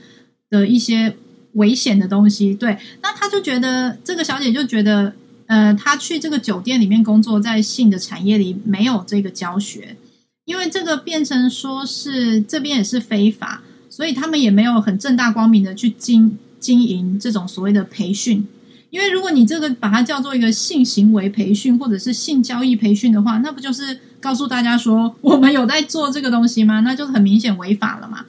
[0.51, 1.17] 的一些
[1.53, 2.53] 危险的东西。
[2.53, 5.11] 对，那他就觉得这个小姐就觉得，
[5.47, 9.97] 呃，她去这个酒店里面工作，在性的产业里没有这个教学，
[10.45, 16.37] 因为这个变成说是这边也是非法，所以他们也没有很正大光明的去经。
[16.61, 18.47] 经营这种所谓的培训，
[18.91, 26.81] 因为如果你这个把它叫做一个性行为培训或者是性交易培训的话，那不就是告诉大家说我们有在做这个东西吗？
[26.81, 28.25] 那就很明显违法了嘛。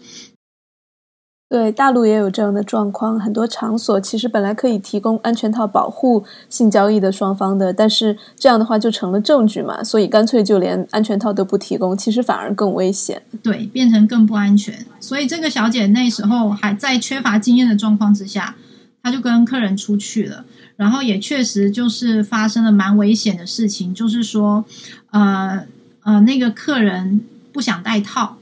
[1.53, 13.21] 对，大陆也有这样的状况，很多场所其实本来可以提供安全套保护性交易的双方的，但是这样的话就成了证据嘛，所以干脆就连安全套都不提供，其实反而更危险。
[13.43, 14.75] 对，变成更不安全。
[14.99, 18.57] 所以这个小姐那时候还在缺乏经验的状况之下，
[19.03, 20.47] 她就跟客人出去了，
[20.77, 24.65] 然后也确实就是发生了蛮危险的事情，就是说，
[25.11, 25.67] 呃
[26.05, 27.21] 呃，那个客人
[27.53, 28.39] 不想戴套。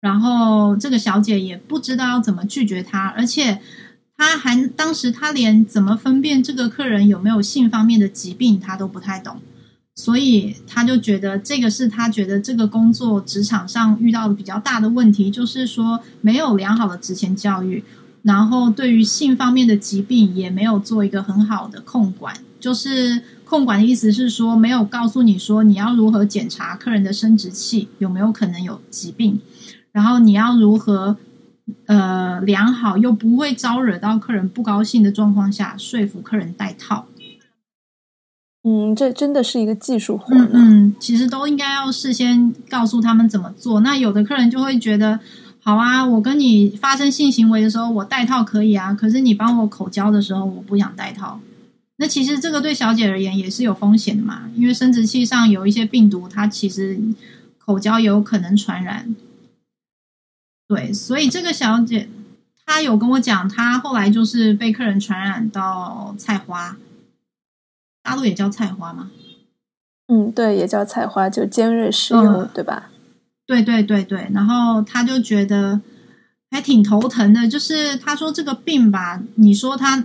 [0.00, 3.60] 然后这个小姐也不知道要怎么拒绝他，而且
[4.16, 9.40] 他还当时他连怎么分辨这个客人有没有性方面的疾病，他都不太懂，
[9.96, 17.82] 所以他就觉得这个是他觉得这个工作职场上遇到的比较大的问题，就是说没有良好的职前教育，
[18.22, 29.40] 然后对于性方面的疾病也没有做一个很好的控管，就是控管的意思是说没有告诉你说你要如何检查客人的生殖器有没有可能有疾病。
[29.98, 31.16] 然后你要如何
[31.86, 37.06] 呃良好又不会招惹到客人不高兴的状况下说服客人戴套。
[38.62, 43.80] 嗯，这真的是一个技术活嗯嗯，其实都应该要事先告诉他们怎么做。
[43.80, 45.18] 那有的客人就会觉得，
[45.60, 51.40] 好啊，我跟你发生性行为的时候，我戴套可以啊，可是你帮我口交的时候，我不想戴套。
[51.96, 56.96] 那其实这个对小姐而言也是有风险的嘛，因为生殖器上有一些病毒，它其实
[57.58, 59.16] 口交有可能传染。
[60.68, 62.08] 对，所以这个小姐
[62.66, 66.76] 她有跟我讲，她后来就是被客人传染到菜花。
[68.02, 69.10] 大陆也叫菜花吗？
[70.08, 72.90] 嗯，对，也叫菜花，就尖锐湿疣，对吧？
[73.46, 74.30] 对对对对。
[74.32, 75.80] 然后他就觉得
[76.50, 80.04] 还挺头疼的，就是他说这个病吧，你说他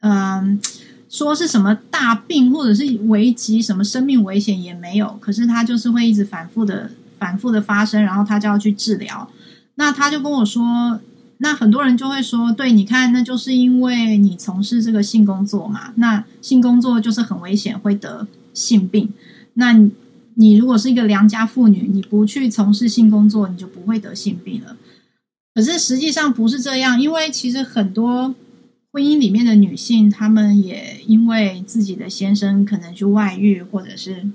[0.00, 0.60] 嗯，
[1.08, 9.28] 说是什么大病或者是危及什么生命危险也没有，可是他就是会一直反复的、反复的发生，然后他就要去治疗。
[9.80, 11.00] 那他就跟我说。
[11.42, 19.08] 那很多人就会说，对，你看，那就是因为你从事这个性工作嘛，那性工作就是很危险，会得性病。
[19.54, 19.72] 那
[20.34, 24.76] 你如果是一个良家妇女，你不去从事性工作，你就不会得性病了。
[25.54, 28.34] 可是实际上不是这样，因为其实很多
[28.92, 34.28] 婚姻里面的女性，她们也因为自己的先生可能去外遇，或者是。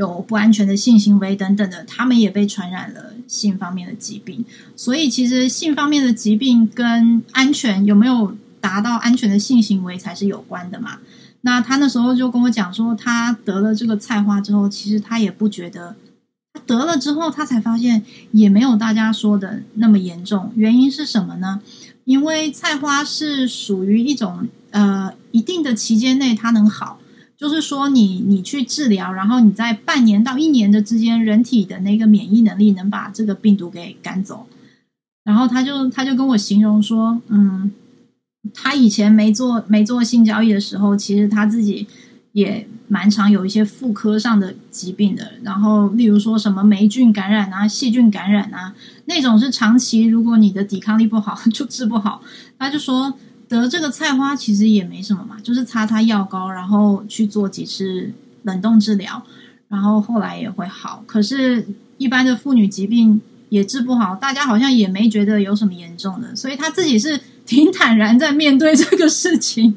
[0.00, 4.42] 有不安全的性行为等等的，他们也被传染了性方面的疾病。
[4.74, 11.00] 所以，其实性方面的疾病跟安全有没有达到安全的性行为才是有关的嘛？
[11.42, 15.94] 那他那时候就跟我讲说，他得了这个菜花之后，其实他也不觉得，
[16.54, 20.50] 他得了之后，他才发现也没有大家说的那么严重。
[20.56, 21.60] 原因是什么呢？
[22.06, 26.98] 因为菜花是属于一种呃一定的期间内它能好。
[27.40, 34.46] 就是说，你你去治疗，然后你在半年到一年的之间，人体的那个免疫能力能把这个病毒给赶走。
[35.24, 37.72] 然后他就他就跟我形容说，嗯，
[38.52, 41.86] 他以前没做没做性交易的时候，其实他自己
[42.32, 45.32] 也蛮常有一些妇科上的疾病的。
[45.42, 48.74] 然后例如说什么霉菌感染啊、细菌感染啊，
[49.06, 52.20] 那种是长期如果你的抵抗力不好 就治不好。
[52.58, 53.14] 他就说。
[53.58, 59.22] 得这个菜花其实也没什么嘛，就是擦擦药膏，然后去做几次冷冻治疗，
[59.68, 61.02] 然后后来也会好。
[61.06, 61.66] 可是，
[61.98, 69.76] 一般的妇女疾病也治不好，大家好像也没觉得有什么严重的，所以他自己是挺坦然在面对这个事情。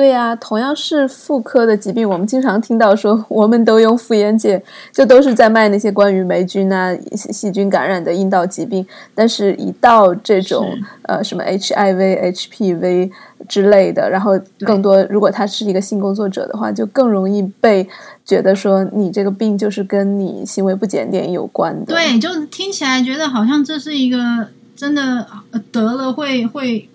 [0.00, 8.86] 对呀，同样是妇科的疾病，我们经常听到说，我们都用妇炎洁，就都是在卖那些关于霉菌啊、细菌感染的阴道疾病。
[9.14, 10.70] 但是，一到这种
[11.02, 13.10] 呃什么 HIV、HPV
[13.46, 17.86] 之类的，然后更多，如果他是一个性工作者的话，就更容易被
[18.24, 21.92] 觉得说你这个病就是跟你行为不检点有关的。
[21.92, 24.18] 对，就听起来觉得好像这是一个
[24.74, 25.26] 真的
[25.70, 26.88] 得了会会。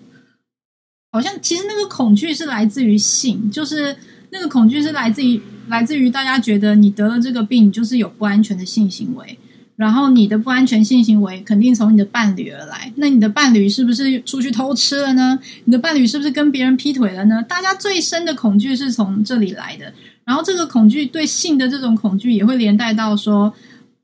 [1.16, 3.96] 好像其实那个恐惧是来自于性，就是
[4.28, 9.38] 那个恐惧是来自于来自于大家觉得你得了这个病，就是有不安全的性行为，
[9.76, 12.92] 然后你的不安全性行为肯定从你的伴侣而来。
[12.96, 15.38] 那你的伴侣是不是出去偷吃了呢？
[15.64, 17.42] 你的伴侣是不是跟别人劈腿了呢？
[17.42, 19.90] 大家最深的恐惧是从这里来的。
[20.26, 23.54] 然后这个恐惧对性的这种恐惧，也会连带到说，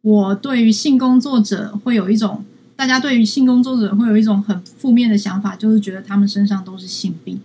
[0.01, 2.43] 我对于性工作者会有一种。
[2.77, 7.41] 大家对于性工作者会有一种很负面的想法，就是觉得他们身上都是性病。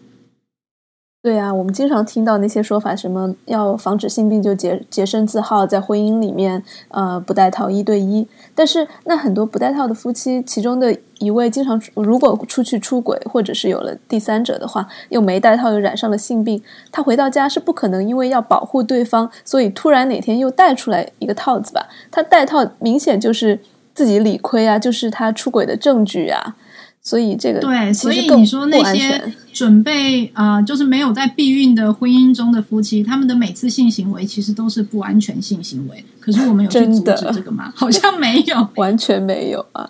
[1.21, 8.25] 对啊，我们经常听到那些说法，什么要防止性病就洁洁身自好，在婚姻里面呃不戴套一对一。
[8.55, 16.61] 但是那很多不戴套的夫妻，其中的一位经常如果出去出轨，或者是有了第三者的话，又没戴套又染上了性病，
[16.91, 21.87] 他回到家是不可能因为要保护对方，所以突然哪天又戴出来一个套子吧？
[22.09, 23.59] 他戴套明显就是。
[23.97, 26.55] 自己理亏啊，就是他出轨的证据啊，
[27.01, 36.05] 所以这个对，所以你说那些准备啊，就是没有在避孕的婚姻中的夫妻，他们的每次性行为其实都是不安全性行为。
[36.19, 37.73] 可是我们有去阻止这个吗？
[37.75, 39.89] 好像没有， 完全没有啊。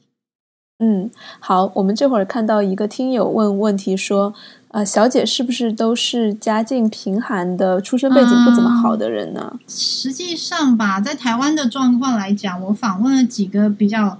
[0.80, 1.10] 嗯，
[1.40, 4.34] 好，我们这会儿看到一个听友问问题说，
[4.74, 9.56] 啊，小姐是不是都是家境贫寒的、出身背景不怎么好的人呢？
[9.68, 14.18] 实际上吧，在台湾的状况来讲，我访问了几个比较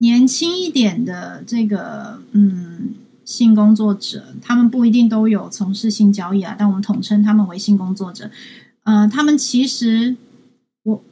[0.00, 2.90] 年轻一点的这个嗯
[3.24, 8.30] 性工作者，他们不一定都有从事性交易啊，但我们统称他们为性工作者。
[8.84, 10.14] 嗯，他们其实
[10.82, 11.02] 我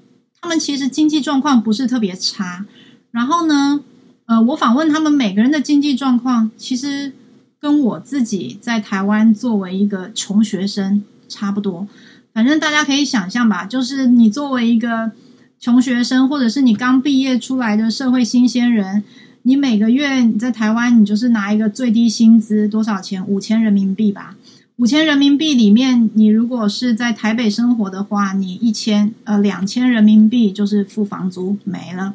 [0.42, 2.66] 他们其实经济状况不是特别差，
[3.12, 3.80] 然后呢？
[4.26, 7.14] 呃，我访问他们每个人的经济状况，其实
[7.60, 11.86] 跟我自己在台湾作为一个穷学生差不多。
[12.32, 15.10] 反正大家可以想象吧，就是你作为一个
[15.58, 19.02] 穷学生，或者是你刚毕业出来的社会新鲜人，
[19.42, 23.26] 你每个月你在台湾，你就是拿一个最低薪资多少钱？
[23.26, 24.36] 五千人民币吧。
[24.76, 32.14] 五千人民币里面，你如果是在台北生活的话，你一千呃两千人民币就是付房租没了，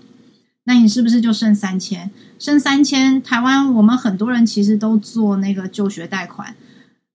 [0.65, 2.09] 那你是不是就剩三千？
[2.39, 6.55] 剩三千，台湾我们很多人其实都做那个就学贷款，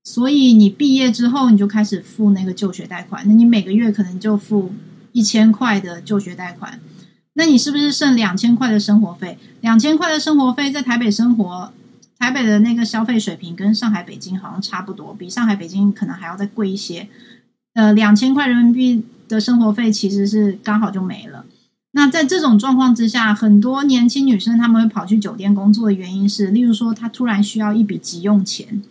[0.05, 4.73] 所以你毕业之后你就开始付那个就学贷款，那你每个月可能就付
[5.13, 6.81] 一千块的就学贷款，
[7.35, 9.39] 那你是不是剩两千块的生活费？
[9.61, 11.73] 两千块的生活费在台北生活。
[12.21, 17.09] 台北的那个消费水平跟上海、北京好像差不多，比上海、北京可能还要再贵一些。
[17.75, 21.45] 呃，两千块人民币的生活费其实是刚好就没了。
[21.99, 28.85] 那在这种状况之下，很多年轻女生她们会跑去酒店工作的原因是，例如说她突然需要一笔急用钱。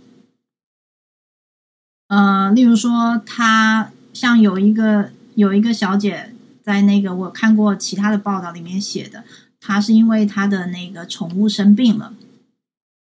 [2.10, 9.24] 呃，例如说她像有一个有一个小姐在那个我看过其他的报道里面写的，
[9.62, 12.12] 她是因为她的那个宠物生病了。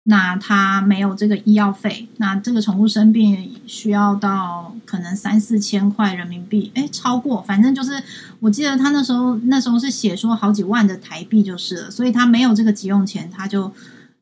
[0.09, 8.01] 那他没有这个医药费，那这个宠物生病需要到可能三四千块人民币，哎，超过，反正就是
[8.39, 13.73] 我记得他那时候那时候是写说好几万的台币就是了，所以他没有这个急用钱，他就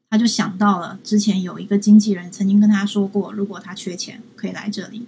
[0.09, 5.07] 他就想到了之前有一个经纪人曾经跟他说过，如果他缺钱可以来这里，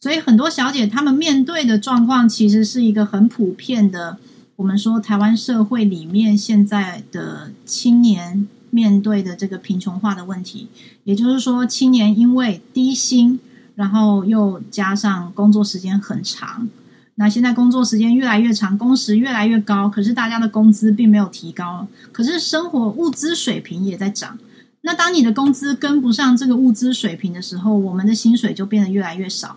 [0.00, 4.16] 所以很多小姐她们面对的状况其实是一个很普遍的，
[4.56, 8.48] 我们说台湾社会里面现在的青年。
[8.74, 10.66] 面对的这个贫穷化的问题，
[11.04, 13.38] 也就是说，青年因为低薪，
[13.76, 16.68] 然后又加上工作时间很长，
[17.14, 24.36] 那现在工作时间越来越长，工时越来越高，可是大家的工资并没有提高，可是生活物资水平也在涨。
[24.80, 29.56] 那当你的工资跟不上这个物资水平的时候，我们的薪水就变得越来越少。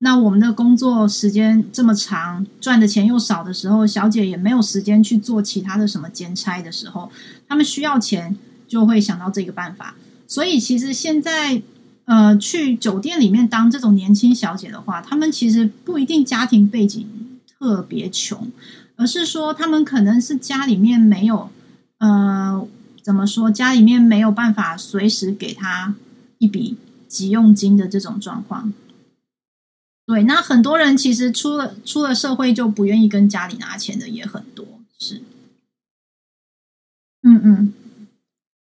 [0.00, 7.10] 那我们的工作时间这么长，赚的钱又少的时候，小姐也没有时间去做其他的什么兼差的时候，
[7.48, 8.36] 他们需要钱。
[8.68, 9.96] 就会想到这个办法，
[10.26, 11.62] 所以其实现在，
[12.04, 17.08] 呃，去酒店里面当这种年轻小姐的话，他们其实不一定家庭背景
[17.58, 18.52] 特别穷，
[18.96, 21.50] 而是说他们可能是家里面没有，
[21.98, 22.68] 呃，
[23.02, 25.94] 怎么说，家里面没有办法随时给他
[26.36, 26.76] 一笔
[27.08, 28.72] 急用金的这种状况。
[30.06, 34.66] 对，那很多人其实出了出了社会就不愿意跟家里拿钱的也很多，
[34.98, 35.22] 是，
[37.22, 37.72] 嗯嗯。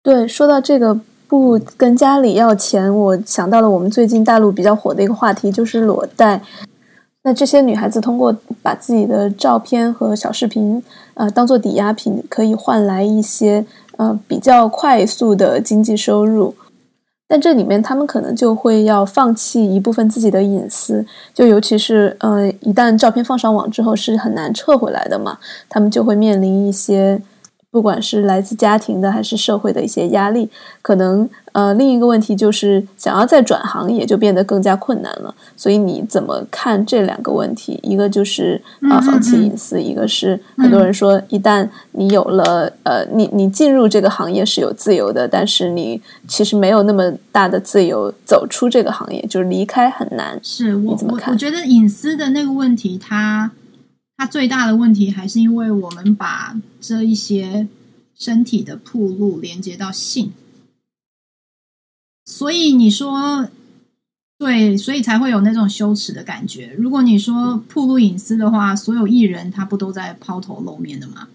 [0.07, 0.97] 对，说到这个
[1.27, 6.41] 不跟家里要钱，我想到了我们最近大陆比较火的一个话题，就是裸贷。
[7.25, 8.33] 那这些女孩子通过
[8.63, 10.81] 把自己的照片和小视频，
[11.15, 16.55] 呃，当做抵押品，可以换来一些呃比较快速的经济收入。
[17.27, 21.05] 但这里面他们可能就会要放弃一部分自己的隐私，
[21.35, 25.37] 就尤其是呃，一旦照片放上网之后是很难撤回来的嘛，
[25.69, 27.21] 他们就会面临一些。
[27.77, 30.49] 不管是来自家庭的还是社会的一些压力，
[30.81, 35.35] 可能呃另一个问题就是想要再转行也就变得更加困难了。
[35.59, 37.79] 所以你怎么看这两个问题？
[37.83, 38.59] 一个就是
[38.91, 50.41] 啊放弃隐私，一个是很多人说一旦你有了呃你你进入这个行业是有自由的，但是你其实没有那么大的自由走出这个行业，就是离开很难。
[50.43, 53.51] 是我我我觉得隐私的那个问题，它。
[54.17, 57.69] 它最大的问题还是因为我们把这一些
[58.15, 60.33] 身体的铺路连接到性，
[62.25, 63.49] 所以你说
[64.39, 66.75] 对，所以才会有那种羞耻的感觉。
[66.79, 71.29] 如果你说铺路隐私的话，所有艺人他不都在抛头露面的吗？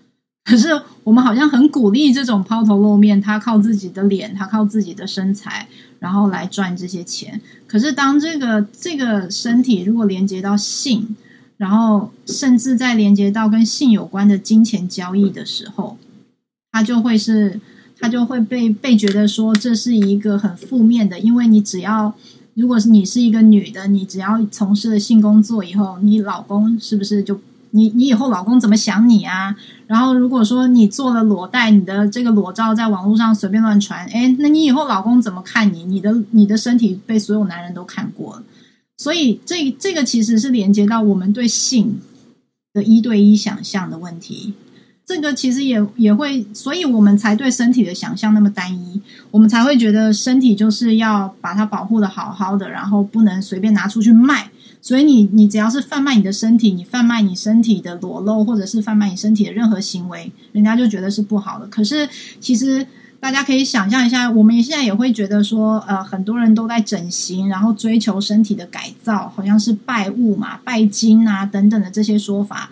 [0.44, 0.70] 可是
[1.04, 5.68] 我们好像很鼓励这种抛头露面，他靠自己的脸，他靠自己的身材，
[6.00, 7.40] 然后来赚这些钱。
[7.68, 11.16] 可是当这个这个身体如果连接到性，
[11.62, 15.96] 然后，甚至在连接到跟性有关的金钱交易的时候，
[16.72, 17.60] 他就会是，
[18.00, 22.16] 他就会被被觉得说这是一个很负面的，因为你只要，
[22.56, 27.40] 如果是你是一个女的，你只要从事了性工作以后，你老公是不是就
[27.70, 29.56] 你你以后老公怎么想你啊？
[29.86, 35.84] 然后如果说你做了裸贷，你的这个裸照在网络上随便乱传，哎，那你以后老公怎么看你？
[35.84, 38.44] 你的你的身体被所有男人都看过了。
[39.02, 42.00] 所以，这这个其实是连接到我们对性
[42.72, 44.54] 的一对一想象的问题。
[45.04, 49.02] 这个其实也也会，所以我们才对身体的想象那么单一。
[49.32, 54.52] 我们才会觉得身体就是要把它保护的好好的，然后不能随便拿出去卖。
[54.84, 61.66] 所以，你你只要是贩卖你的身体，你贩卖你身体的裸露，或者是贩卖你身体的任何行为，人家就觉得是不好的。
[61.66, 62.08] 可是，
[62.40, 62.86] 其实。
[63.22, 72.72] 大家可以想象一下，我们现在也会觉得说，呃，很多人都在整形，然后追求身体的改造，好像是拜物嘛、拜金啊等等的这些说法。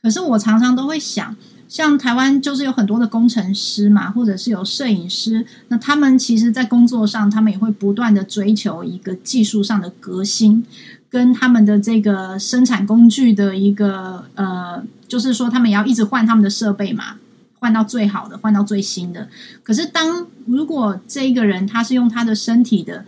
[0.00, 1.36] 可是我常常都会想，
[1.68, 10.64] 像台湾就是有很多的工程师嘛，或者是有摄影师，那他们其实，在工作上，他们也会不断的追求一个技术上的革新，
[11.10, 17.16] 跟他们的这个生产工具的一个呃，就是说他们也要一直换他们的设备嘛。
[17.60, 19.28] 换到最好的，换到最新的。
[19.62, 23.04] 可是，当如果这一个人他是用他的身体的，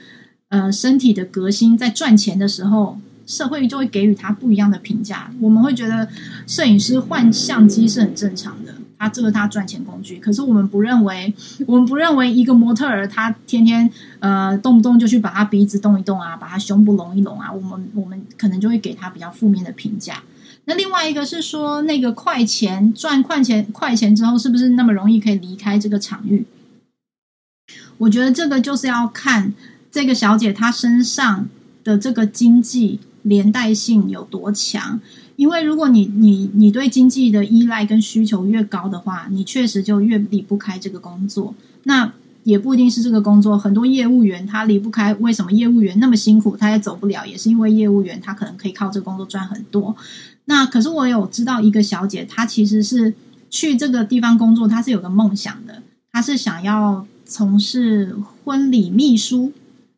[0.48, 5.32] 呃，身体的革新在赚钱的时候，社会就会给予他不一样的评价。
[5.40, 6.06] 我们会觉得
[6.46, 10.18] 摄影师换相机是很正常的，他这个他赚钱工具。
[10.18, 11.32] 可是我们不认为，
[11.66, 20.22] 我们不认为一个模特儿他天天呃动不动就去把他鼻子动一动啊，把他胸部隆一隆啊，我们我们可能就会给他比较负面的评价。
[20.64, 26.44] 那另外一个是说，那个快钱赚快钱快钱之后，是不是那么容易可以离开这个场域？
[27.98, 29.52] 我觉得这个就是要看
[29.90, 31.48] 这个小姐她身上
[31.82, 35.00] 的这个经济连带性有多强。
[35.36, 41.54] 因为如果你你你对经济的依赖跟需求越高的话，你确实就越离不开这个工作。
[41.84, 42.12] 那
[42.44, 45.14] 也不一定是这个工作，很多业务员他离不开。
[45.14, 47.24] 为什么业务员那么辛苦，他也走不了？
[47.24, 49.96] 也是因为业务员他可能可以靠这个工作赚很多。
[50.46, 53.14] 那可是我有知道一个小姐，她其实是
[53.48, 59.52] 去这个地方工作，她是有个梦想的，她是想要从事婚礼秘书。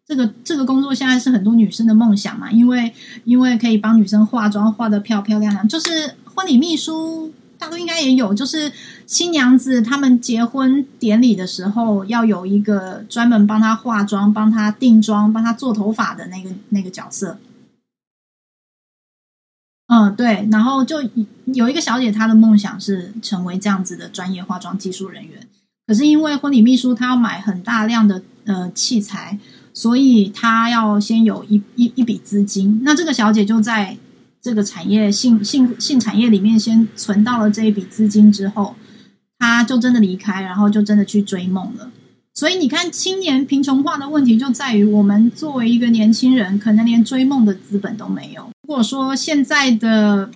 [0.07, 2.93] 这个这个工作现在是很多女生的梦想嘛，因为
[3.25, 5.67] 因为可以帮女生化妆，化的漂漂亮亮。
[5.67, 8.71] 就是婚礼秘书，大陆应该也有，就是
[9.07, 17.39] 新娘子他们结婚典礼的时候，要有一个专门帮她化妆、帮她定妆、帮她做头发的那个那个角色。
[19.95, 20.97] 嗯，对，然后就
[21.45, 25.47] 有一个小姐，她的梦想是成为这样子的专业化妆技术人员。
[25.87, 29.39] 可是因为婚礼秘书她要买很大量的呃器材，
[29.73, 32.81] 所以她要先有一一一笔资金。
[32.83, 33.97] 那这个小姐就在
[34.43, 38.75] 这个产业性性性产业里面先存到了这一笔资金之后，
[39.39, 41.93] 她就真的离开，然后就真的去追梦了。
[42.35, 48.51] 所以你看，青年贫穷化的问题就在于，我们作为一个年轻人，可能连追梦的资本都没有。
[48.67, 50.29] 如果说现在的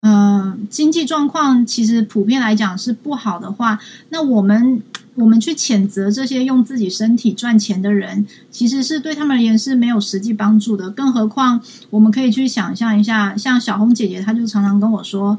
[0.00, 3.78] 呃经济状况其实普遍来讲是不好的话，
[4.08, 4.82] 那我们
[5.14, 10.90] 我们去谴责这些用自己身体赚钱的人，其实是对他们而言是没有实际帮助的。
[10.90, 11.60] 更何况，
[11.90, 15.38] 我们可以去想象一下，像小红姐姐，她就常常跟我说：“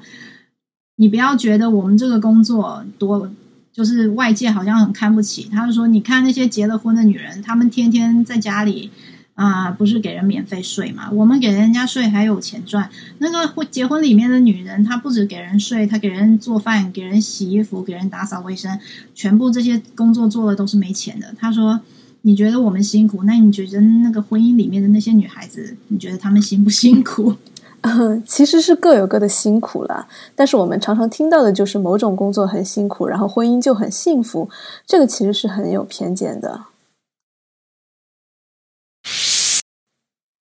[0.96, 3.30] 你不要觉得我们这个工作多。”
[3.74, 8.92] 就是外界好像很看不起，他就说：“你看那些结了婚的女人，她们天天在家里
[9.36, 11.10] 啊，不是给人免费睡嘛？
[11.12, 12.90] 我们给人家睡还有钱赚。
[13.20, 18.78] 那个婚结婚里面的女人，她不止给人睡，她给人做饭、给人洗衣服、给人打扫卫生，
[19.16, 21.80] 全部这些工作做的都是没钱的。”他说
[22.24, 23.24] ：“你觉得我们辛苦？
[23.24, 27.36] 那你觉得那个婚姻里面的那些女孩子，你觉得她们辛不辛苦？”
[27.82, 34.50] 嗯， 其实是各有各的辛苦了，但是我们常常听到的就是某种工作很辛苦，然后婚姻就很幸福，
[34.86, 36.66] 这个其实是很有偏见的。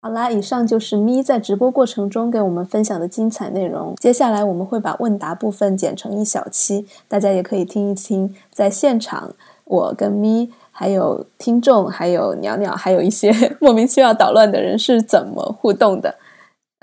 [0.02, 3.94] 好啦，以上就是咪在直播过程中给我们分享的精彩内容。
[3.96, 16.14] 接下来我们会把问答部分剪成一小期，大家也可以听一听，在现场我跟咪，还有听众，还有鸟鸟，还有一些 莫名其妙捣乱的人是怎么互动的。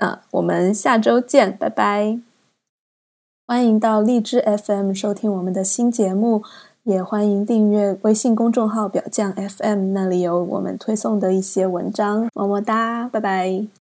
[0.02, 2.18] 啊，我们下周见，拜拜！
[3.46, 6.42] 欢迎到荔枝 FM 收听我们的新节目，
[6.82, 12.28] 也欢迎订阅微信公众号“表酱 FM”，那里有我们推送的一些文章。
[12.34, 13.68] 么么哒，拜拜！